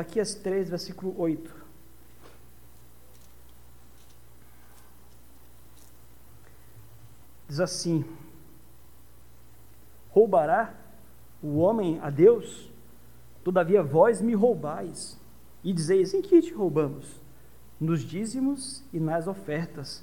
[0.00, 1.54] Malaquias 3, versículo 8.
[7.46, 8.02] Diz assim:
[10.08, 10.72] Roubará
[11.42, 12.70] o homem a Deus?
[13.44, 15.20] Todavia vós me roubais.
[15.62, 17.20] E dizeis: Em que te roubamos?
[17.78, 20.02] Nos dízimos e nas ofertas.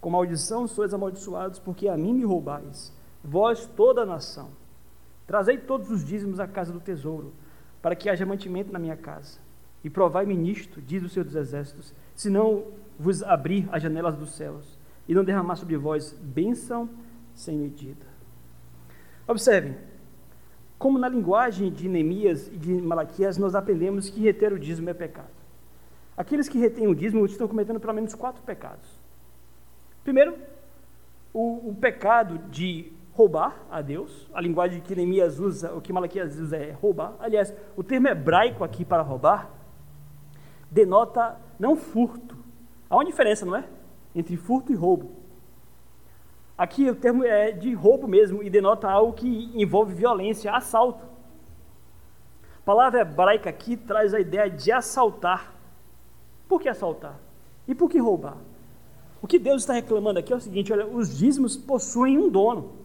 [0.00, 2.92] Com maldição sois amaldiçoados, porque a mim me roubais,
[3.24, 4.50] vós toda a nação.
[5.26, 7.32] Trazei todos os dízimos à casa do tesouro
[7.82, 9.38] para que haja mantimento na minha casa.
[9.84, 12.64] E provai-me nisto, diz o Senhor dos Exércitos, se não
[12.98, 16.88] vos abrir as janelas dos céus e não derramar sobre vós bênção
[17.34, 18.06] sem medida.
[19.26, 19.76] Observem,
[20.78, 24.94] como na linguagem de Neemias e de Malaquias nós aprendemos que reter o dízimo é
[24.94, 25.30] pecado.
[26.16, 28.88] Aqueles que retêm o dízimo estão cometendo pelo menos quatro pecados.
[30.04, 30.36] Primeiro,
[31.32, 34.28] o, o pecado de roubar a Deus.
[34.32, 37.14] A linguagem que Neemias usa, o que Malaquias usa é roubar.
[37.18, 39.50] Aliás, o termo hebraico aqui para roubar
[40.70, 42.36] denota não furto.
[42.88, 43.64] Há uma diferença, não é?
[44.14, 45.10] Entre furto e roubo.
[46.56, 51.04] Aqui o termo é de roubo mesmo e denota algo que envolve violência, assalto.
[52.58, 55.52] A palavra hebraica aqui traz a ideia de assaltar.
[56.48, 57.18] Por que assaltar?
[57.66, 58.36] E por que roubar?
[59.20, 62.81] O que Deus está reclamando aqui é o seguinte: olha, os dízimos possuem um dono.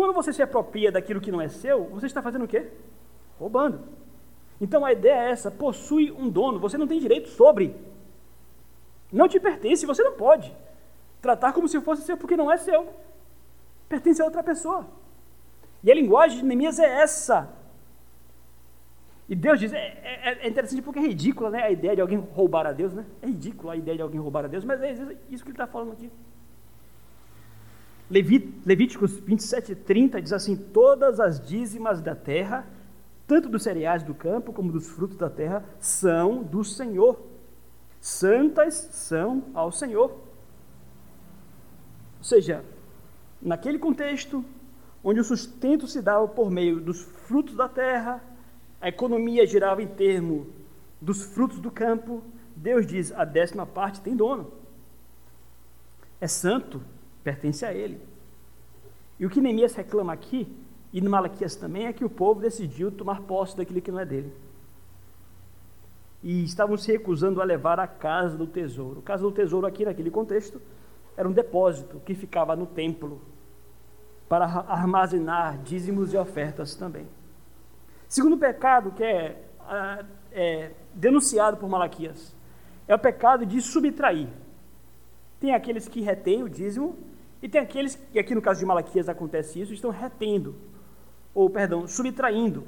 [0.00, 2.68] Quando você se apropria daquilo que não é seu, você está fazendo o quê?
[3.38, 3.82] Roubando.
[4.58, 7.76] Então a ideia é essa: possui um dono, você não tem direito sobre.
[9.12, 10.56] Não te pertence, você não pode
[11.20, 12.88] tratar como se fosse seu, porque não é seu.
[13.90, 14.86] Pertence a outra pessoa.
[15.84, 17.54] E a linguagem de Neemias é essa.
[19.28, 22.16] E Deus diz, é, é, é, interessante porque é ridícula né, a ideia de alguém
[22.16, 23.04] roubar a Deus, né?
[23.20, 24.92] É ridícula a ideia de alguém roubar a Deus, mas é
[25.28, 26.10] isso que ele está falando aqui.
[28.10, 32.66] Levíticos 27, 30 diz assim: Todas as dízimas da terra,
[33.24, 37.20] tanto dos cereais do campo como dos frutos da terra, são do Senhor.
[38.00, 40.10] Santas são ao Senhor.
[42.18, 42.64] Ou seja,
[43.40, 44.44] naquele contexto,
[45.04, 48.20] onde o sustento se dava por meio dos frutos da terra,
[48.80, 50.48] a economia girava em termo
[51.00, 52.24] dos frutos do campo,
[52.56, 54.52] Deus diz: a décima parte tem dono.
[56.20, 56.82] É santo,
[57.22, 58.00] pertence a ele.
[59.18, 60.48] E o que Neemias reclama aqui,
[60.92, 64.06] e no Malaquias também, é que o povo decidiu tomar posse daquilo que não é
[64.06, 64.32] dele.
[66.22, 69.00] E estavam se recusando a levar a casa do tesouro.
[69.00, 70.60] A casa do tesouro, aqui naquele contexto,
[71.16, 73.20] era um depósito que ficava no templo
[74.28, 77.06] para armazenar dízimos e ofertas também.
[78.08, 79.42] Segundo pecado que é,
[80.32, 82.34] é denunciado por Malaquias
[82.88, 84.28] é o pecado de subtrair.
[85.38, 86.98] Tem aqueles que retêm o dízimo
[87.42, 90.54] e tem aqueles, e aqui no caso de Malaquias acontece isso, estão retendo,
[91.34, 92.66] ou perdão, subtraindo.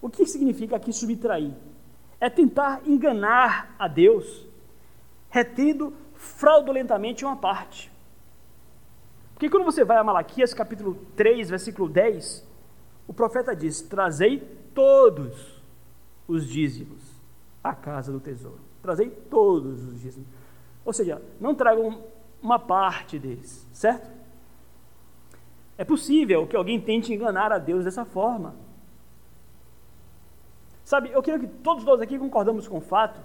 [0.00, 1.52] O que significa aqui subtrair?
[2.18, 4.46] É tentar enganar a Deus,
[5.28, 7.92] retendo fraudulentamente uma parte.
[9.34, 12.46] Porque quando você vai a Malaquias capítulo 3, versículo 10,
[13.08, 14.38] o profeta diz: Trazei
[14.72, 15.60] todos
[16.26, 17.02] os dízimos
[17.62, 18.60] à casa do tesouro.
[18.80, 20.28] Trazei todos os dízimos.
[20.84, 22.02] Ou seja, não tragam
[22.42, 24.10] uma parte deles, certo?
[25.78, 28.54] É possível que alguém tente enganar a Deus dessa forma.
[30.84, 33.20] Sabe, eu creio que todos nós aqui concordamos com o fato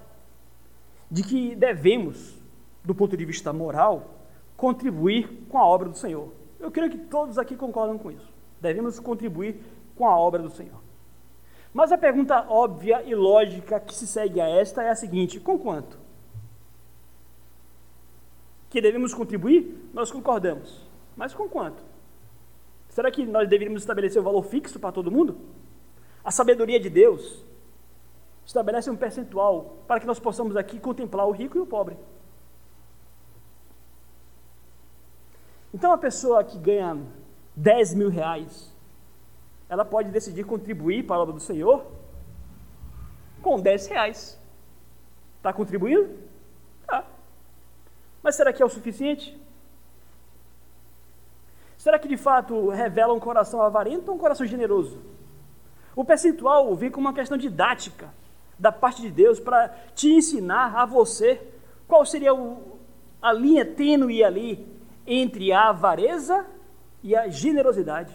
[1.10, 2.38] de que devemos,
[2.84, 4.16] do ponto de vista moral,
[4.56, 6.32] contribuir com a obra do Senhor.
[6.60, 8.34] Eu creio que todos aqui concordam com isso.
[8.62, 9.62] Devemos contribuir
[9.96, 10.82] com a obra do Senhor.
[11.74, 15.60] Mas a pergunta óbvia e lógica que se segue a esta é a seguinte: com
[15.60, 16.07] quanto?
[18.70, 20.88] Que devemos contribuir, nós concordamos.
[21.16, 21.82] Mas com quanto?
[22.90, 25.38] Será que nós deveríamos estabelecer um valor fixo para todo mundo?
[26.24, 27.44] A sabedoria de Deus
[28.46, 31.98] estabelece um percentual para que nós possamos aqui contemplar o rico e o pobre.
[35.74, 36.98] Então, a pessoa que ganha
[37.56, 38.74] 10 mil reais,
[39.70, 41.86] ela pode decidir contribuir para a obra do Senhor
[43.42, 44.40] com 10 reais.
[45.38, 46.27] Está contribuindo?
[48.28, 49.40] Mas será que é o suficiente?
[51.78, 55.00] Será que de fato revela um coração avarento ou um coração generoso?
[55.96, 58.14] O percentual vem como uma questão didática
[58.60, 61.42] da parte de Deus para te ensinar a você
[61.88, 62.78] qual seria o,
[63.22, 64.68] a linha tênue ali
[65.06, 66.46] entre a avareza
[67.02, 68.14] e a generosidade.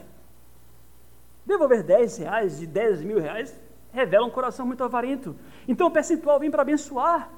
[1.47, 3.59] Devolver 10 reais de 10 mil reais
[3.91, 5.35] revela um coração muito avarento.
[5.67, 7.31] Então o percentual vem para abençoar.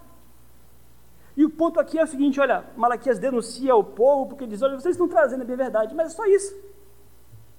[1.37, 4.79] E o ponto aqui é o seguinte: olha, Malaquias denuncia o povo porque diz: olha,
[4.79, 6.55] vocês estão trazendo a minha verdade, mas é só isso.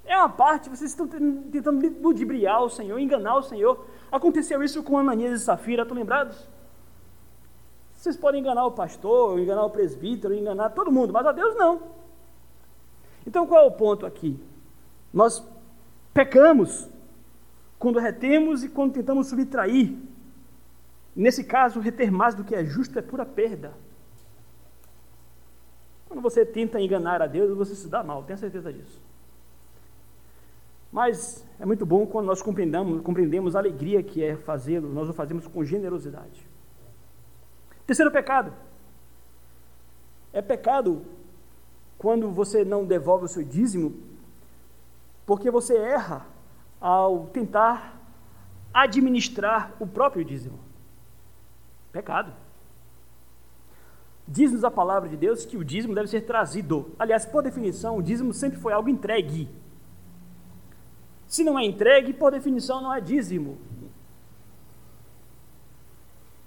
[0.05, 3.85] É uma parte, vocês estão tentando ludibriar o Senhor, enganar o Senhor.
[4.11, 6.47] Aconteceu isso com Ananias e Safira, estão lembrados?
[7.95, 11.81] Vocês podem enganar o pastor, enganar o presbítero, enganar todo mundo, mas a Deus não.
[13.25, 14.39] Então qual é o ponto aqui?
[15.11, 15.43] Nós
[16.13, 16.87] pecamos
[17.79, 19.97] quando retemos e quando tentamos subtrair.
[21.15, 23.73] Nesse caso, reter mais do que é justo é pura perda.
[26.07, 29.01] Quando você tenta enganar a Deus, você se dá mal, tenha certeza disso.
[30.91, 35.13] Mas é muito bom quando nós compreendemos, compreendemos a alegria que é fazê-lo, nós o
[35.13, 36.47] fazemos com generosidade.
[37.85, 38.53] Terceiro pecado.
[40.31, 41.05] É pecado
[41.97, 43.95] quando você não devolve o seu dízimo,
[45.25, 46.25] porque você erra
[46.79, 48.01] ao tentar
[48.73, 50.64] administrar o próprio dízimo.
[51.95, 52.33] Pecado.
[54.27, 56.91] Diz-nos a palavra de Deus que o dízimo deve ser trazido.
[56.99, 59.47] Aliás, por definição, o dízimo sempre foi algo entregue.
[61.25, 63.57] Se não é entregue, por definição, não é dízimo.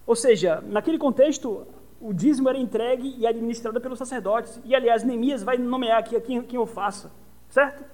[0.07, 1.67] Ou seja, naquele contexto,
[1.99, 4.61] o dízimo era entregue e administrado pelos sacerdotes.
[4.67, 7.11] E, aliás, Neemias vai nomear aqui quem, quem o faça,
[7.49, 7.85] certo?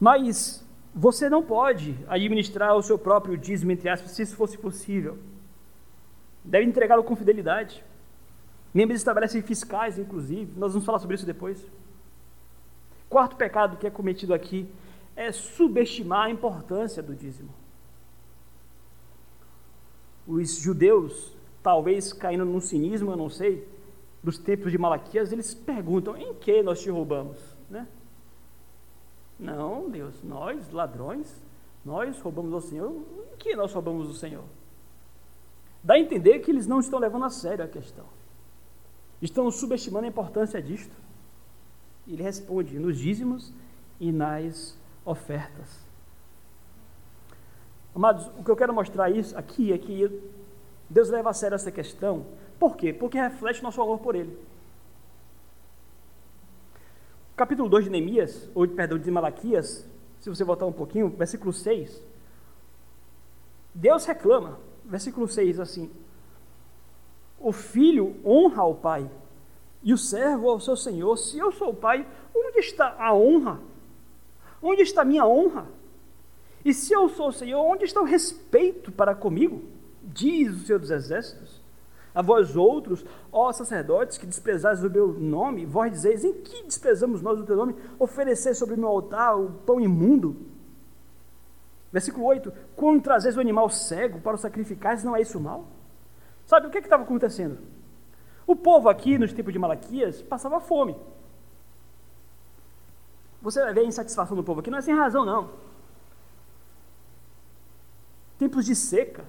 [0.00, 0.65] Mas
[0.96, 5.18] você não pode administrar o seu próprio dízimo, entre aspas, se isso fosse possível.
[6.42, 7.84] Deve entregá-lo com fidelidade.
[8.72, 10.52] Neemias estabelece fiscais, inclusive.
[10.56, 11.64] Nós vamos falar sobre isso depois.
[13.08, 14.68] Quarto pecado que é cometido aqui
[15.14, 17.50] é subestimar a importância do dízimo
[20.26, 23.66] os judeus, talvez caindo num cinismo, eu não sei,
[24.22, 27.38] dos tempos de Malaquias, eles perguntam: em que nós te roubamos?
[27.70, 27.86] Né?
[29.38, 31.42] Não, Deus, nós, ladrões,
[31.84, 32.90] nós roubamos ao Senhor.
[33.32, 34.44] Em que nós roubamos o Senhor?
[35.82, 38.04] Dá a entender que eles não estão levando a sério a questão.
[39.20, 40.94] Estão subestimando a importância disto.
[42.08, 43.52] Ele responde: nos dízimos
[44.00, 45.86] e nas ofertas.
[47.94, 50.20] Amados, o que eu quero mostrar isso aqui é que
[50.88, 52.26] Deus leva a sério essa questão.
[52.58, 52.92] Por quê?
[52.92, 54.36] Porque reflete nosso amor por Ele.
[57.36, 59.86] Capítulo 2 de Neemias, ou perdão, de Malaquias,
[60.20, 62.02] se você voltar um pouquinho, versículo 6.
[63.74, 65.90] Deus reclama, versículo 6 assim:
[67.38, 69.10] O filho honra ao pai,
[69.82, 71.16] e o servo ao seu senhor.
[71.18, 73.60] Se eu sou o pai, onde está a honra?
[74.62, 75.66] Onde está a minha honra?
[76.64, 79.62] E se eu sou o Senhor, onde está o respeito para comigo?
[80.02, 81.55] Diz o Senhor dos Exércitos.
[82.16, 87.20] A vós outros, ó sacerdotes, que desprezais o meu nome, vós dizeis, em que desprezamos
[87.20, 87.76] nós o teu nome?
[87.98, 90.34] Oferecer sobre o meu altar o pão imundo?
[91.92, 95.66] Versículo 8, quando trazeis o animal cego para o sacrificar, não é isso mal?
[96.46, 97.58] Sabe o que estava acontecendo?
[98.46, 100.96] O povo aqui, nos tempos de Malaquias, passava fome.
[103.42, 105.50] Você vai ver a insatisfação do povo aqui, não é sem razão, não
[108.38, 109.24] tempos de seca,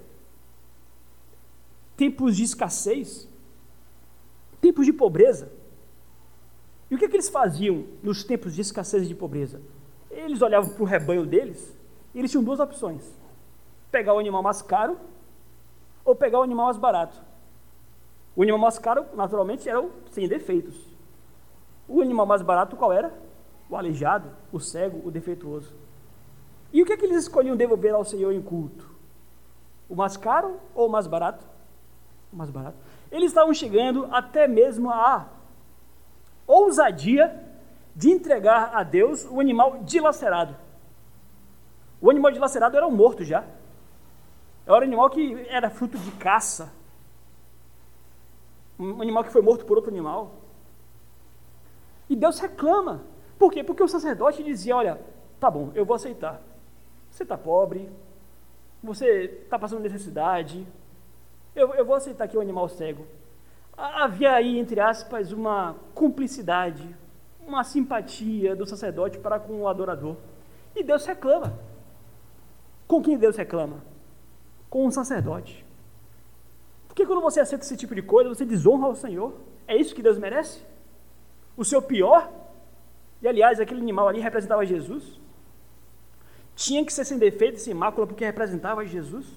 [1.98, 3.28] tempos de escassez,
[4.62, 5.52] tempos de pobreza.
[6.90, 9.60] E o que, é que eles faziam nos tempos de escassez e de pobreza?
[10.10, 11.76] Eles olhavam para o rebanho deles
[12.14, 13.04] e eles tinham duas opções:
[13.92, 14.98] pegar o animal mais caro
[16.06, 17.22] ou pegar o animal mais barato.
[18.36, 20.80] O animal mais caro, naturalmente, era o sem defeitos.
[21.88, 23.12] O animal mais barato, qual era?
[23.70, 25.74] O aleijado, o cego, o defeituoso.
[26.72, 28.90] E o que, é que eles escolhiam devolver ao Senhor em culto?
[29.90, 31.57] O mais caro ou o mais barato?
[32.32, 32.78] Mais barato.
[33.12, 35.28] Eles estavam chegando até mesmo a
[36.46, 37.44] ousadia
[37.96, 40.56] de entregar a Deus o animal dilacerado.
[42.00, 43.44] O animal dilacerado era um morto já.
[44.66, 46.72] Era um animal que era fruto de caça.
[48.78, 50.34] Um animal que foi morto por outro animal.
[52.10, 53.02] E Deus reclama.
[53.40, 53.64] Por quê?
[53.64, 55.02] Porque o sacerdote dizia: Olha,
[55.40, 56.42] tá bom, eu vou aceitar.
[57.10, 57.90] Você está pobre,
[58.84, 60.68] você está passando necessidade,
[61.58, 63.06] eu, eu vou aceitar aqui o animal cego.
[63.76, 66.96] Havia aí, entre aspas, uma cumplicidade,
[67.46, 70.16] uma simpatia do sacerdote para com o adorador.
[70.76, 71.60] E Deus reclama.
[72.88, 73.82] Com quem Deus reclama?
[74.70, 75.66] com um sacerdote.
[76.88, 79.34] Porque quando você aceita esse tipo de coisa, você desonra o Senhor.
[79.68, 80.62] É isso que Deus merece?
[81.56, 82.32] O seu pior?
[83.22, 85.20] E aliás, aquele animal ali representava Jesus.
[86.56, 89.28] Tinha que ser sem defeito sem mácula porque representava Jesus.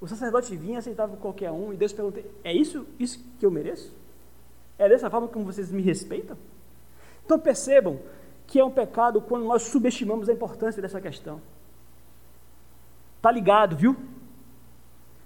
[0.00, 3.94] O sacerdote vinha, aceitava qualquer um, e Deus perguntou: É isso, isso que eu mereço?
[4.78, 6.36] É dessa forma como vocês me respeitam?
[7.24, 7.98] Então percebam
[8.46, 11.40] que é um pecado quando nós subestimamos a importância dessa questão.
[13.16, 13.96] Está ligado, viu?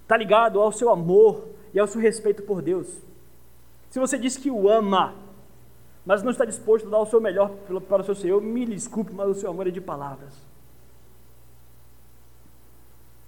[0.03, 2.87] Está ligado ao seu amor e ao seu respeito por Deus.
[3.89, 5.13] Se você diz que o ama,
[6.05, 7.51] mas não está disposto a dar o seu melhor
[7.87, 10.33] para o seu Senhor, me desculpe, mas o seu amor é de palavras.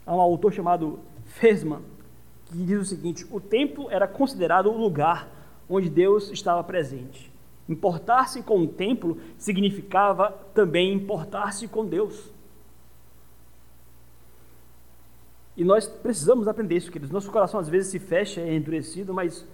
[0.06, 1.82] Há um autor chamado Fesman
[2.53, 5.30] que diz o seguinte: o templo era considerado o lugar
[5.67, 7.32] onde Deus estava presente.
[7.67, 12.32] Importar-se com o templo significava também importar-se com Deus.
[15.55, 17.11] E nós precisamos aprender isso, queridos.
[17.11, 19.47] Nosso coração às vezes se fecha, é endurecido, mas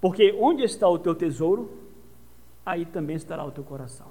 [0.00, 1.70] porque onde está o teu tesouro,
[2.66, 4.08] aí também estará o teu coração.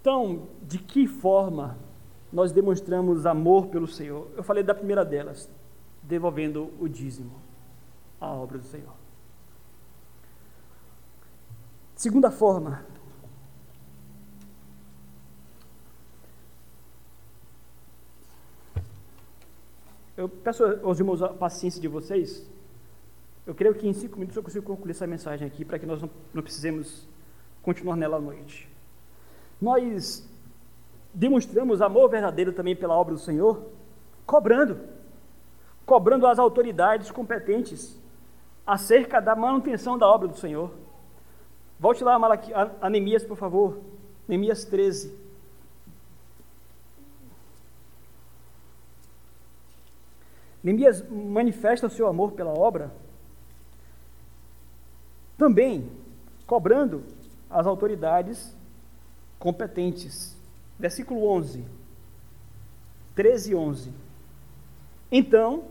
[0.00, 1.76] Então, de que forma
[2.32, 4.28] nós demonstramos amor pelo Senhor?
[4.36, 5.50] Eu falei da primeira delas,
[6.02, 7.32] devolvendo o dízimo
[8.20, 8.94] à obra do Senhor.
[11.94, 12.84] Segunda forma,
[20.16, 22.46] eu peço aos irmãos a paciência de vocês.
[23.46, 26.02] Eu creio que em cinco minutos eu consigo concluir essa mensagem aqui para que nós
[26.02, 27.08] não, não precisemos
[27.62, 28.68] continuar nela à noite.
[29.60, 30.27] Nós
[31.12, 33.66] demonstramos amor verdadeiro também pela obra do Senhor,
[34.26, 34.80] cobrando,
[35.84, 37.98] cobrando as autoridades competentes
[38.66, 40.70] acerca da manutenção da obra do Senhor.
[41.80, 43.78] Volte lá a, a Neemias, por favor.
[44.26, 45.28] Neemias 13.
[50.62, 52.92] Neemias manifesta o seu amor pela obra,
[55.38, 55.90] também
[56.46, 57.04] cobrando
[57.48, 58.54] as autoridades
[59.38, 60.37] competentes.
[60.78, 61.64] Versículo 11.
[63.14, 63.92] 13 e 11.
[65.10, 65.64] Então,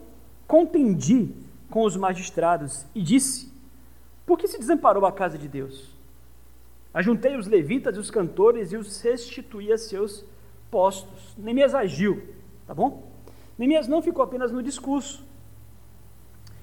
[0.47, 1.33] contendi
[1.69, 3.51] com os magistrados e disse:
[4.25, 5.95] Por que se desamparou a casa de Deus?
[6.93, 10.25] Ajuntei os levitas e os cantores e os restituí a seus
[10.71, 11.35] postos.
[11.37, 12.23] Neemias agiu,
[12.65, 13.11] tá bom?
[13.57, 15.23] Neemias não ficou apenas no discurso.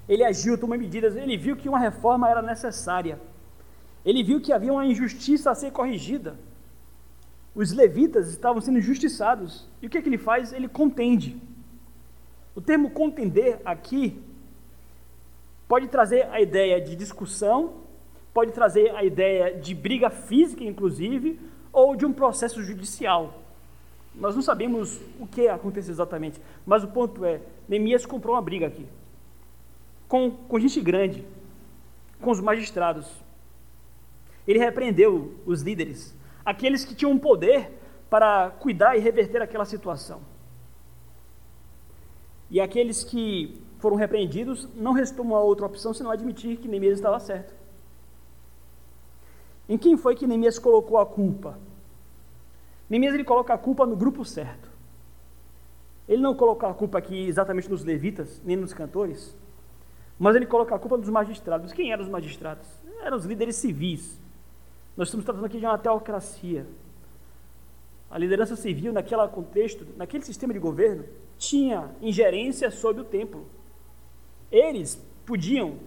[0.09, 3.19] Ele agiu, tomou medidas, ele viu que uma reforma era necessária.
[4.05, 6.37] Ele viu que havia uma injustiça a ser corrigida.
[7.55, 9.69] Os levitas estavam sendo injustiçados.
[9.81, 10.53] E o que, é que ele faz?
[10.53, 11.41] Ele contende.
[12.55, 14.21] O termo contender aqui
[15.69, 17.75] pode trazer a ideia de discussão,
[18.33, 21.39] pode trazer a ideia de briga física, inclusive,
[21.73, 23.43] ou de um processo judicial.
[24.15, 28.67] Nós não sabemos o que aconteceu exatamente, mas o ponto é: Neemias comprou uma briga
[28.67, 28.87] aqui,
[30.07, 31.25] com, com gente grande,
[32.21, 33.11] com os magistrados.
[34.47, 36.15] Ele repreendeu os líderes,
[36.45, 37.71] aqueles que tinham poder
[38.11, 40.21] para cuidar e reverter aquela situação.
[42.51, 47.21] E aqueles que foram repreendidos, não restou uma outra opção senão admitir que Neemias estava
[47.21, 47.53] certo.
[49.69, 51.59] Em quem foi que Neemias colocou a culpa?
[52.89, 54.71] Neemias ele coloca a culpa no grupo certo.
[56.09, 59.37] Ele não coloca a culpa aqui exatamente nos levitas, nem nos cantores,
[60.19, 61.73] mas ele coloca a culpa nos magistrados.
[61.73, 62.67] Quem eram os magistrados?
[63.03, 64.19] Eram os líderes civis.
[64.97, 66.67] Nós estamos tratando aqui de uma teocracia.
[68.11, 71.05] A liderança civil, naquele contexto, naquele sistema de governo,
[71.37, 73.45] tinha ingerência sobre o templo.
[74.53, 75.79] Eles podiam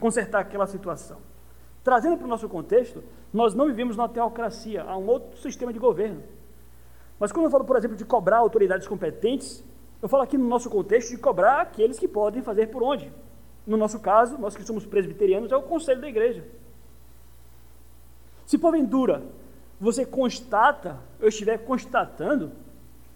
[0.00, 1.18] consertar aquela situação.
[1.84, 5.78] Trazendo para o nosso contexto, nós não vivemos numa teocracia, há um outro sistema de
[5.78, 6.22] governo.
[7.20, 9.62] Mas quando eu falo, por exemplo, de cobrar autoridades competentes,
[10.02, 13.12] eu falo aqui no nosso contexto de cobrar aqueles que podem fazer por onde.
[13.66, 16.44] No nosso caso, nós que somos presbiterianos, é o conselho da igreja.
[18.50, 19.22] Se porventura
[19.80, 22.50] você constata, eu estiver constatando,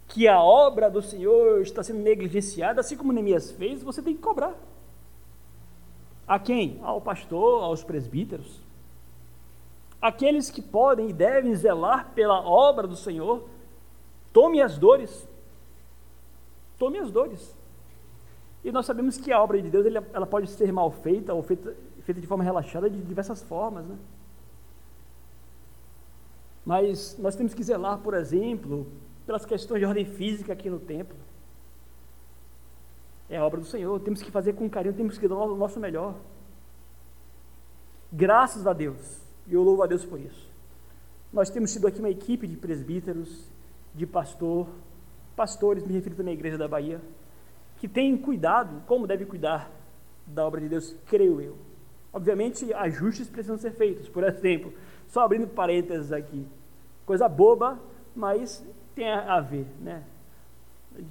[0.07, 4.23] que a obra do Senhor está sendo negligenciada, assim como Neemias fez, você tem que
[4.23, 4.55] cobrar.
[6.25, 6.79] A quem?
[6.85, 8.61] Ao pastor, aos presbíteros.
[10.01, 13.43] Aqueles que podem e devem zelar pela obra do Senhor,
[14.33, 15.29] tome as dores.
[16.79, 17.57] Tome as dores.
[18.63, 21.75] E nós sabemos que a obra de Deus ela pode ser mal feita ou feita,
[22.05, 23.85] feita de forma relaxada de diversas formas.
[23.85, 23.97] Né?
[26.65, 28.87] Mas nós temos que zelar, por exemplo,
[29.27, 31.17] pelas questões de ordem física aqui no templo.
[33.29, 35.81] É a obra do Senhor, temos que fazer com carinho, temos que dar o nosso
[35.81, 36.15] melhor.
[38.13, 40.49] Graças a Deus, e eu louvo a Deus por isso.
[41.33, 43.51] Nós temos sido aqui uma equipe de presbíteros,
[43.95, 44.69] de pastor,
[45.35, 47.01] pastores, me refiro também à igreja da Bahia,
[47.79, 49.71] que têm cuidado, como deve cuidar
[50.27, 51.57] da obra de Deus, creio eu.
[52.13, 54.09] Obviamente, ajustes precisam ser feitos.
[54.09, 54.73] Por exemplo,
[55.15, 56.45] só abrindo parênteses aqui,
[57.07, 57.79] coisa boba,
[58.17, 60.03] mas tem a ver, né?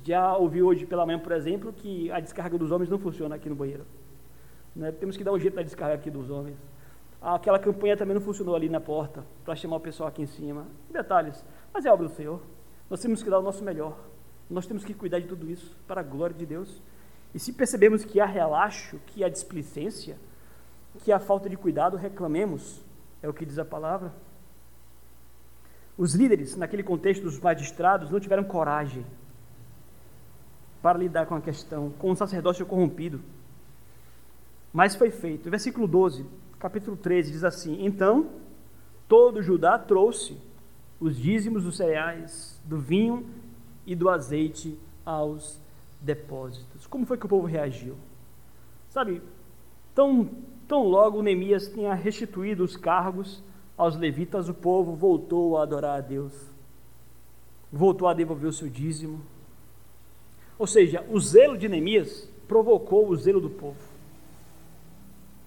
[0.03, 3.47] Já ouvi hoje pela manhã, por exemplo, que a descarga dos homens não funciona aqui
[3.47, 3.85] no banheiro.
[4.75, 4.91] Né?
[4.91, 6.57] Temos que dar um jeito na descarga aqui dos homens.
[7.21, 10.67] Aquela campanha também não funcionou ali na porta, para chamar o pessoal aqui em cima.
[10.91, 11.45] Detalhes.
[11.73, 12.41] Mas é obra do Senhor.
[12.89, 13.97] Nós temos que dar o nosso melhor.
[14.49, 16.81] Nós temos que cuidar de tudo isso para a glória de Deus.
[17.33, 20.17] E se percebemos que há relaxo, que há displicência,
[20.99, 22.83] que há falta de cuidado, reclamemos.
[23.23, 24.13] É o que diz a palavra.
[25.97, 29.05] Os líderes, naquele contexto dos magistrados, não tiveram coragem
[30.81, 33.21] para lidar com a questão, com o sacerdócio corrompido.
[34.73, 35.49] Mas foi feito.
[35.49, 36.25] Versículo 12,
[36.59, 38.29] capítulo 13, diz assim: Então
[39.07, 40.37] todo Judá trouxe
[40.99, 43.25] os dízimos dos cereais, do vinho
[43.85, 45.59] e do azeite aos
[46.01, 46.87] depósitos.
[46.87, 47.95] Como foi que o povo reagiu?
[48.89, 49.21] Sabe,
[49.95, 50.29] tão,
[50.67, 53.43] tão logo Neemias tenha restituído os cargos
[53.77, 56.33] aos levitas, o povo voltou a adorar a Deus,
[57.71, 59.21] voltou a devolver o seu dízimo.
[60.57, 63.79] Ou seja, o zelo de Neemias provocou o zelo do povo.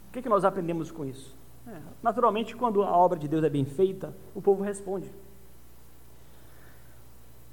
[0.08, 1.34] O que, é que nós aprendemos com isso?
[1.66, 5.10] É, naturalmente, quando a obra de Deus é bem feita, o povo responde.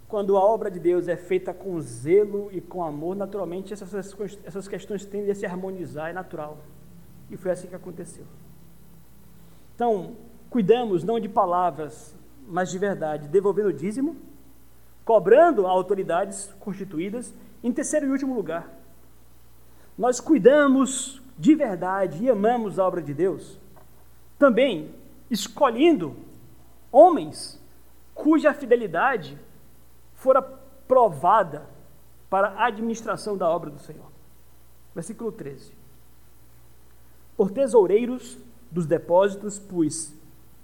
[0.07, 4.67] Quando a obra de Deus é feita com zelo e com amor, naturalmente essas, essas
[4.67, 6.59] questões tendem a se harmonizar, é natural.
[7.29, 8.25] E foi assim que aconteceu.
[9.75, 10.15] Então,
[10.49, 12.15] cuidamos não de palavras,
[12.47, 14.15] mas de verdade, devolvendo o dízimo,
[15.03, 18.69] cobrando autoridades constituídas, em terceiro e último lugar,
[19.97, 23.59] nós cuidamos de verdade e amamos a obra de Deus,
[24.37, 24.93] também
[25.29, 26.15] escolhendo
[26.91, 27.59] homens
[28.13, 29.37] cuja fidelidade
[30.13, 30.41] fora
[30.87, 31.67] provada
[32.29, 34.11] para a administração da obra do Senhor.
[34.93, 35.82] Versículo 13.
[37.35, 38.37] Por tesoureiros
[38.71, 40.13] dos depósitos pus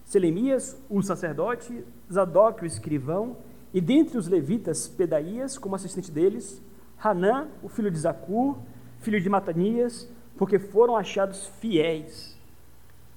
[0.10, 3.38] Selemias, o sacerdote, Zadok, o escrivão,
[3.72, 6.60] e dentre os levitas, Pedaías, como assistente deles,
[6.98, 8.58] Hanã, o filho de Zacur,
[9.02, 12.36] filho de Matanias, porque foram achados fiéis.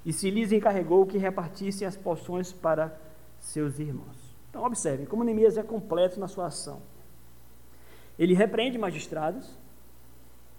[0.05, 2.95] E se lhes encarregou que repartissem as porções para
[3.39, 4.37] seus irmãos.
[4.51, 6.83] Então, observem como Neemias é completo na sua ação.
[8.19, 9.57] Ele repreende magistrados,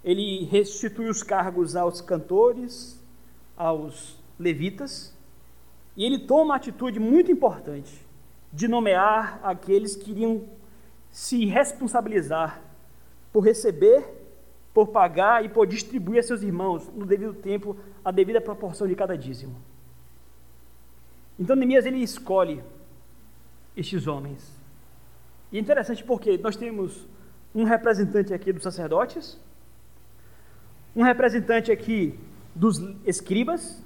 [0.04, 3.02] ele restitui os cargos aos cantores,
[3.56, 5.16] aos levitas,
[5.96, 8.06] e ele toma uma atitude muito importante
[8.52, 10.44] de nomear aqueles que iriam
[11.12, 12.62] se responsabilizar
[13.32, 14.04] por receber,
[14.74, 18.96] por pagar e por distribuir a seus irmãos no devido tempo a devida proporção de
[18.96, 19.56] cada dízimo.
[21.40, 22.64] Então Neemias ele escolhe
[23.76, 24.56] estes homens.
[25.52, 27.08] E é interessante porque nós temos
[27.54, 29.40] um representante aqui dos sacerdotes,
[30.96, 32.18] um representante aqui
[32.54, 33.84] dos escribas,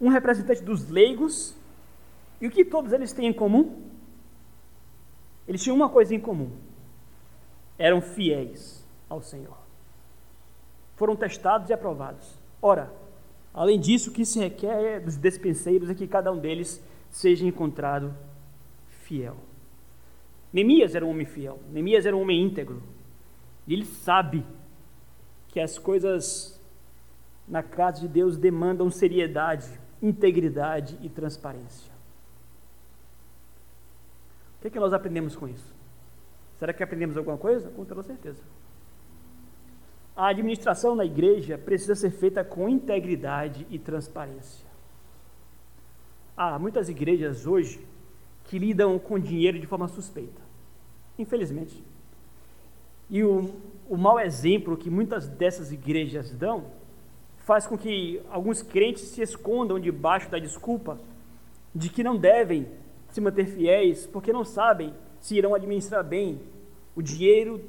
[0.00, 1.54] um representante dos leigos,
[2.40, 3.82] e o que todos eles têm em comum?
[5.46, 6.50] Eles tinham uma coisa em comum:
[7.78, 9.56] eram fiéis ao Senhor.
[10.96, 12.38] Foram testados e aprovados.
[12.60, 12.92] Ora,
[13.52, 18.14] além disso, o que se requer dos despenseiros é que cada um deles seja encontrado
[18.88, 19.36] fiel.
[20.52, 22.82] Neemias era um homem fiel, Neemias era um homem íntegro.
[23.66, 24.44] E ele sabe
[25.52, 26.58] que as coisas
[27.46, 29.68] na casa de Deus demandam seriedade,
[30.00, 31.92] integridade e transparência.
[34.56, 35.74] O que, é que nós aprendemos com isso?
[36.58, 37.68] Será que aprendemos alguma coisa?
[37.70, 38.40] Com toda certeza.
[40.16, 44.66] A administração na igreja precisa ser feita com integridade e transparência.
[46.36, 47.84] Há muitas igrejas hoje
[48.44, 50.40] que lidam com dinheiro de forma suspeita.
[51.18, 51.82] Infelizmente.
[53.10, 53.54] E o,
[53.92, 56.64] o mau exemplo que muitas dessas igrejas dão
[57.40, 60.98] faz com que alguns crentes se escondam debaixo da desculpa
[61.74, 62.66] de que não devem
[63.10, 66.40] se manter fiéis porque não sabem se irão administrar bem
[66.96, 67.68] o dinheiro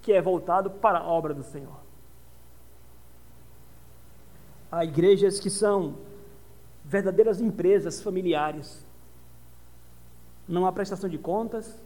[0.00, 1.78] que é voltado para a obra do Senhor.
[4.72, 5.98] Há igrejas que são
[6.82, 8.82] verdadeiras empresas familiares.
[10.48, 11.78] Não há prestação de contas,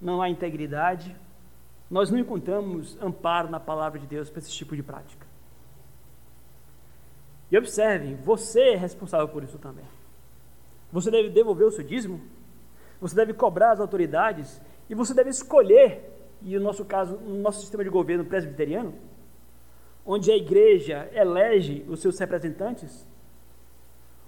[0.00, 1.14] não há integridade.
[1.90, 5.26] Nós não encontramos amparo na palavra de Deus para esse tipo de prática.
[7.50, 9.84] E observem, você é responsável por isso também.
[10.90, 12.20] Você deve devolver o seu dízimo,
[13.00, 16.10] você deve cobrar as autoridades e você deve escolher,
[16.42, 18.94] e no nosso caso, no nosso sistema de governo presbiteriano,
[20.06, 23.06] onde a igreja elege os seus representantes,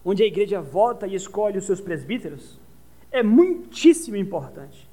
[0.05, 2.61] onde a igreja vota e escolhe os seus presbíteros,
[3.11, 4.89] é muitíssimo importante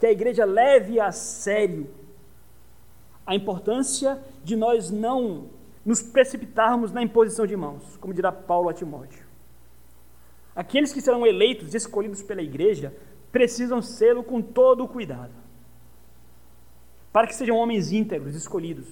[0.00, 1.88] que a igreja leve a sério
[3.26, 5.50] a importância de nós não
[5.84, 9.24] nos precipitarmos na imposição de mãos, como dirá Paulo a Timóteo.
[10.56, 12.92] Aqueles que serão eleitos e escolhidos pela igreja
[13.30, 15.32] precisam sê-lo com todo o cuidado,
[17.12, 18.88] para que sejam homens íntegros, escolhidos,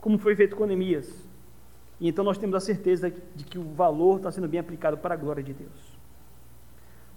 [0.00, 1.12] como foi feito com Neemias.
[2.00, 5.14] E então nós temos a certeza de que o valor está sendo bem aplicado para
[5.14, 5.91] a glória de Deus.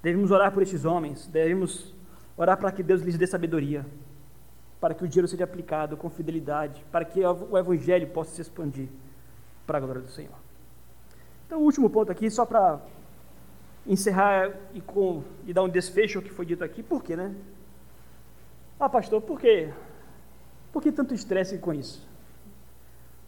[0.05, 1.91] Devemos orar por estes homens, devemos
[2.37, 3.83] orar para que Deus lhes dê sabedoria,
[4.79, 8.87] para que o dinheiro seja aplicado com fidelidade, para que o Evangelho possa se expandir
[9.65, 10.35] para a glória do Senhor.
[11.47, 12.79] Então, o último ponto aqui, só para
[13.87, 17.33] encerrar e, com, e dar um desfecho ao que foi dito aqui, por quê, né?
[18.79, 19.73] Ah, pastor, por quê?
[20.71, 22.07] Por que tanto estresse com isso?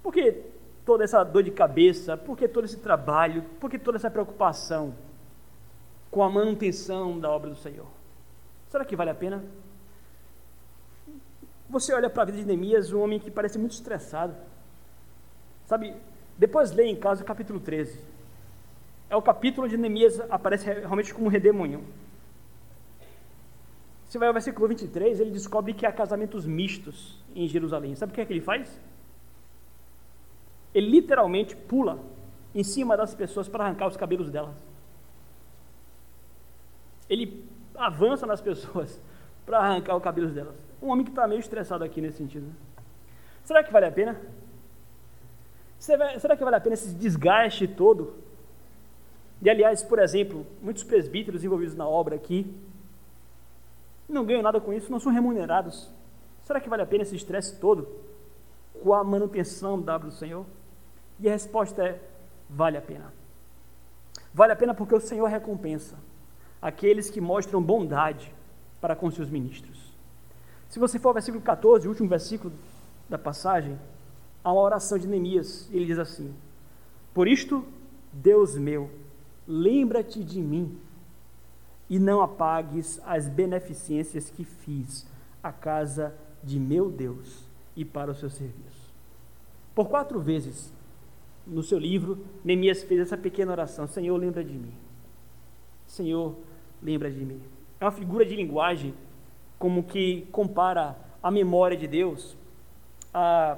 [0.03, 0.43] Por que
[0.86, 2.15] toda essa dor de cabeça?
[2.15, 3.41] Por que todo esse trabalho?
[3.59, 4.93] Por que toda essa preocupação
[6.10, 7.88] com a manutenção da obra do Senhor?
[8.70, 9.43] Será que vale a pena?
[11.70, 14.36] Você olha para a vida de Neemias, um homem que parece muito estressado.
[15.66, 15.93] Sabe,
[16.38, 17.99] depois leia em casa o capítulo 13.
[19.10, 21.84] É o capítulo onde Neemias aparece realmente como um redemoinho.
[24.08, 27.95] Você vai ao versículo 23, ele descobre que há casamentos mistos em Jerusalém.
[27.95, 28.80] Sabe o que é que ele faz?
[30.74, 31.99] Ele literalmente pula
[32.55, 34.55] em cima das pessoas para arrancar os cabelos delas.
[37.10, 37.45] Ele
[37.76, 38.99] avança nas pessoas
[39.45, 40.55] para arrancar os cabelos delas.
[40.82, 42.47] Um homem que está meio estressado aqui nesse sentido.
[42.47, 42.53] Né?
[43.43, 44.20] Será que vale a pena?
[45.80, 48.16] Será que vale a pena esse desgaste todo?
[49.41, 52.53] E aliás, por exemplo, muitos presbíteros envolvidos na obra aqui
[54.10, 55.91] não ganham nada com isso, não são remunerados.
[56.43, 57.88] Será que vale a pena esse estresse todo
[58.82, 60.45] com a manutenção da obra do Senhor?
[61.20, 62.01] E a resposta é:
[62.49, 63.14] vale a pena.
[64.34, 65.95] Vale a pena porque o Senhor recompensa
[66.62, 68.34] aqueles que mostram bondade
[68.80, 69.93] para com seus ministros.
[70.70, 72.53] Se você for ao versículo 14, o último versículo
[73.10, 73.80] da passagem,
[74.43, 75.70] há uma oração de Neemias.
[75.72, 76.34] Ele diz assim:
[77.14, 77.66] Por isto,
[78.12, 78.89] Deus meu,
[79.47, 80.78] lembra-te de mim
[81.89, 85.08] e não apagues as beneficências que fiz
[85.41, 87.45] à casa de meu Deus
[87.76, 88.91] e para o seu serviço.
[89.74, 90.74] Por quatro vezes
[91.45, 94.74] no seu livro, Neemias fez essa pequena oração: Senhor, lembra de mim.
[95.86, 96.36] Senhor,
[96.82, 97.41] lembra de mim.
[97.80, 98.93] É uma figura de linguagem
[99.59, 102.36] como que compara a memória de Deus
[103.13, 103.57] a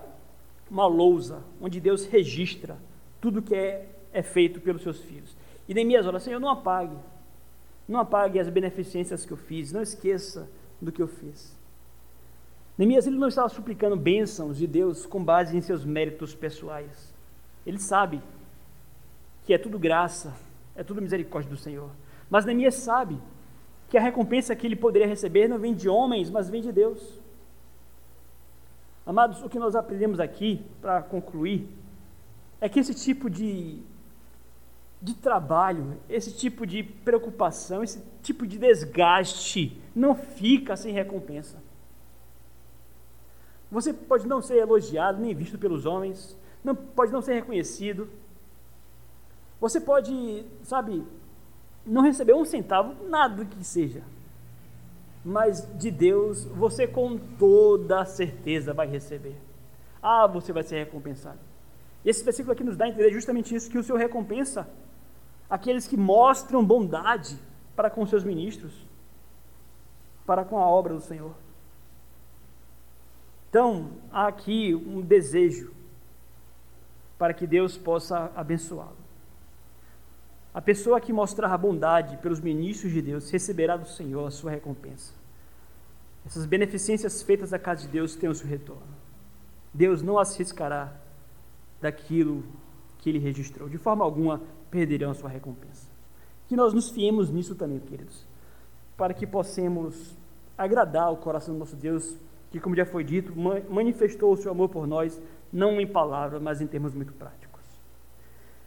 [0.69, 2.77] uma lousa, onde Deus registra
[3.19, 5.35] tudo que é, é feito pelos seus filhos.
[5.67, 6.95] E Neemias olha, Senhor, não apague,
[7.87, 10.49] não apague as beneficências que eu fiz, não esqueça
[10.81, 11.57] do que eu fiz.
[12.77, 17.13] Neemias ele não estava suplicando bênçãos de Deus com base em seus méritos pessoais.
[17.65, 18.21] Ele sabe
[19.45, 20.33] que é tudo graça,
[20.75, 21.89] é tudo misericórdia do Senhor.
[22.29, 23.19] Mas Neemias sabe
[23.89, 27.19] que a recompensa que ele poderia receber não vem de homens, mas vem de Deus.
[29.05, 31.67] Amados, o que nós aprendemos aqui, para concluir,
[32.61, 33.81] é que esse tipo de,
[35.01, 41.57] de trabalho, esse tipo de preocupação, esse tipo de desgaste não fica sem recompensa.
[43.71, 48.09] Você pode não ser elogiado nem visto pelos homens, não, pode não ser reconhecido.
[49.59, 51.03] Você pode, sabe,
[51.89, 54.03] não recebeu um centavo, nada que seja.
[55.25, 59.35] Mas de Deus você com toda certeza vai receber.
[60.01, 61.39] Ah, você vai ser recompensado.
[62.05, 64.69] E esse versículo aqui nos dá a entender justamente isso: que o Senhor recompensa
[65.49, 67.37] aqueles que mostram bondade
[67.75, 68.73] para com seus ministros,
[70.25, 71.33] para com a obra do Senhor.
[73.49, 75.73] Então, há aqui um desejo
[77.17, 78.98] para que Deus possa abençoá-lo.
[80.53, 85.13] A pessoa que mostrar bondade pelos ministros de Deus receberá do Senhor a sua recompensa.
[86.25, 88.81] Essas beneficências feitas à casa de Deus têm o seu retorno.
[89.73, 90.91] Deus não as riscará
[91.79, 92.43] daquilo
[92.97, 93.69] que ele registrou.
[93.69, 94.41] De forma alguma
[94.71, 95.87] perderão a sua recompensa.
[96.47, 98.25] Que nós nos fiemos nisso também, queridos,
[98.97, 100.17] para que possamos
[100.57, 102.17] agradar o coração do nosso Deus,
[102.51, 103.33] que, como já foi dito,
[103.69, 105.21] manifestou o seu amor por nós,
[105.53, 107.48] não em palavras, mas em termos muito práticos.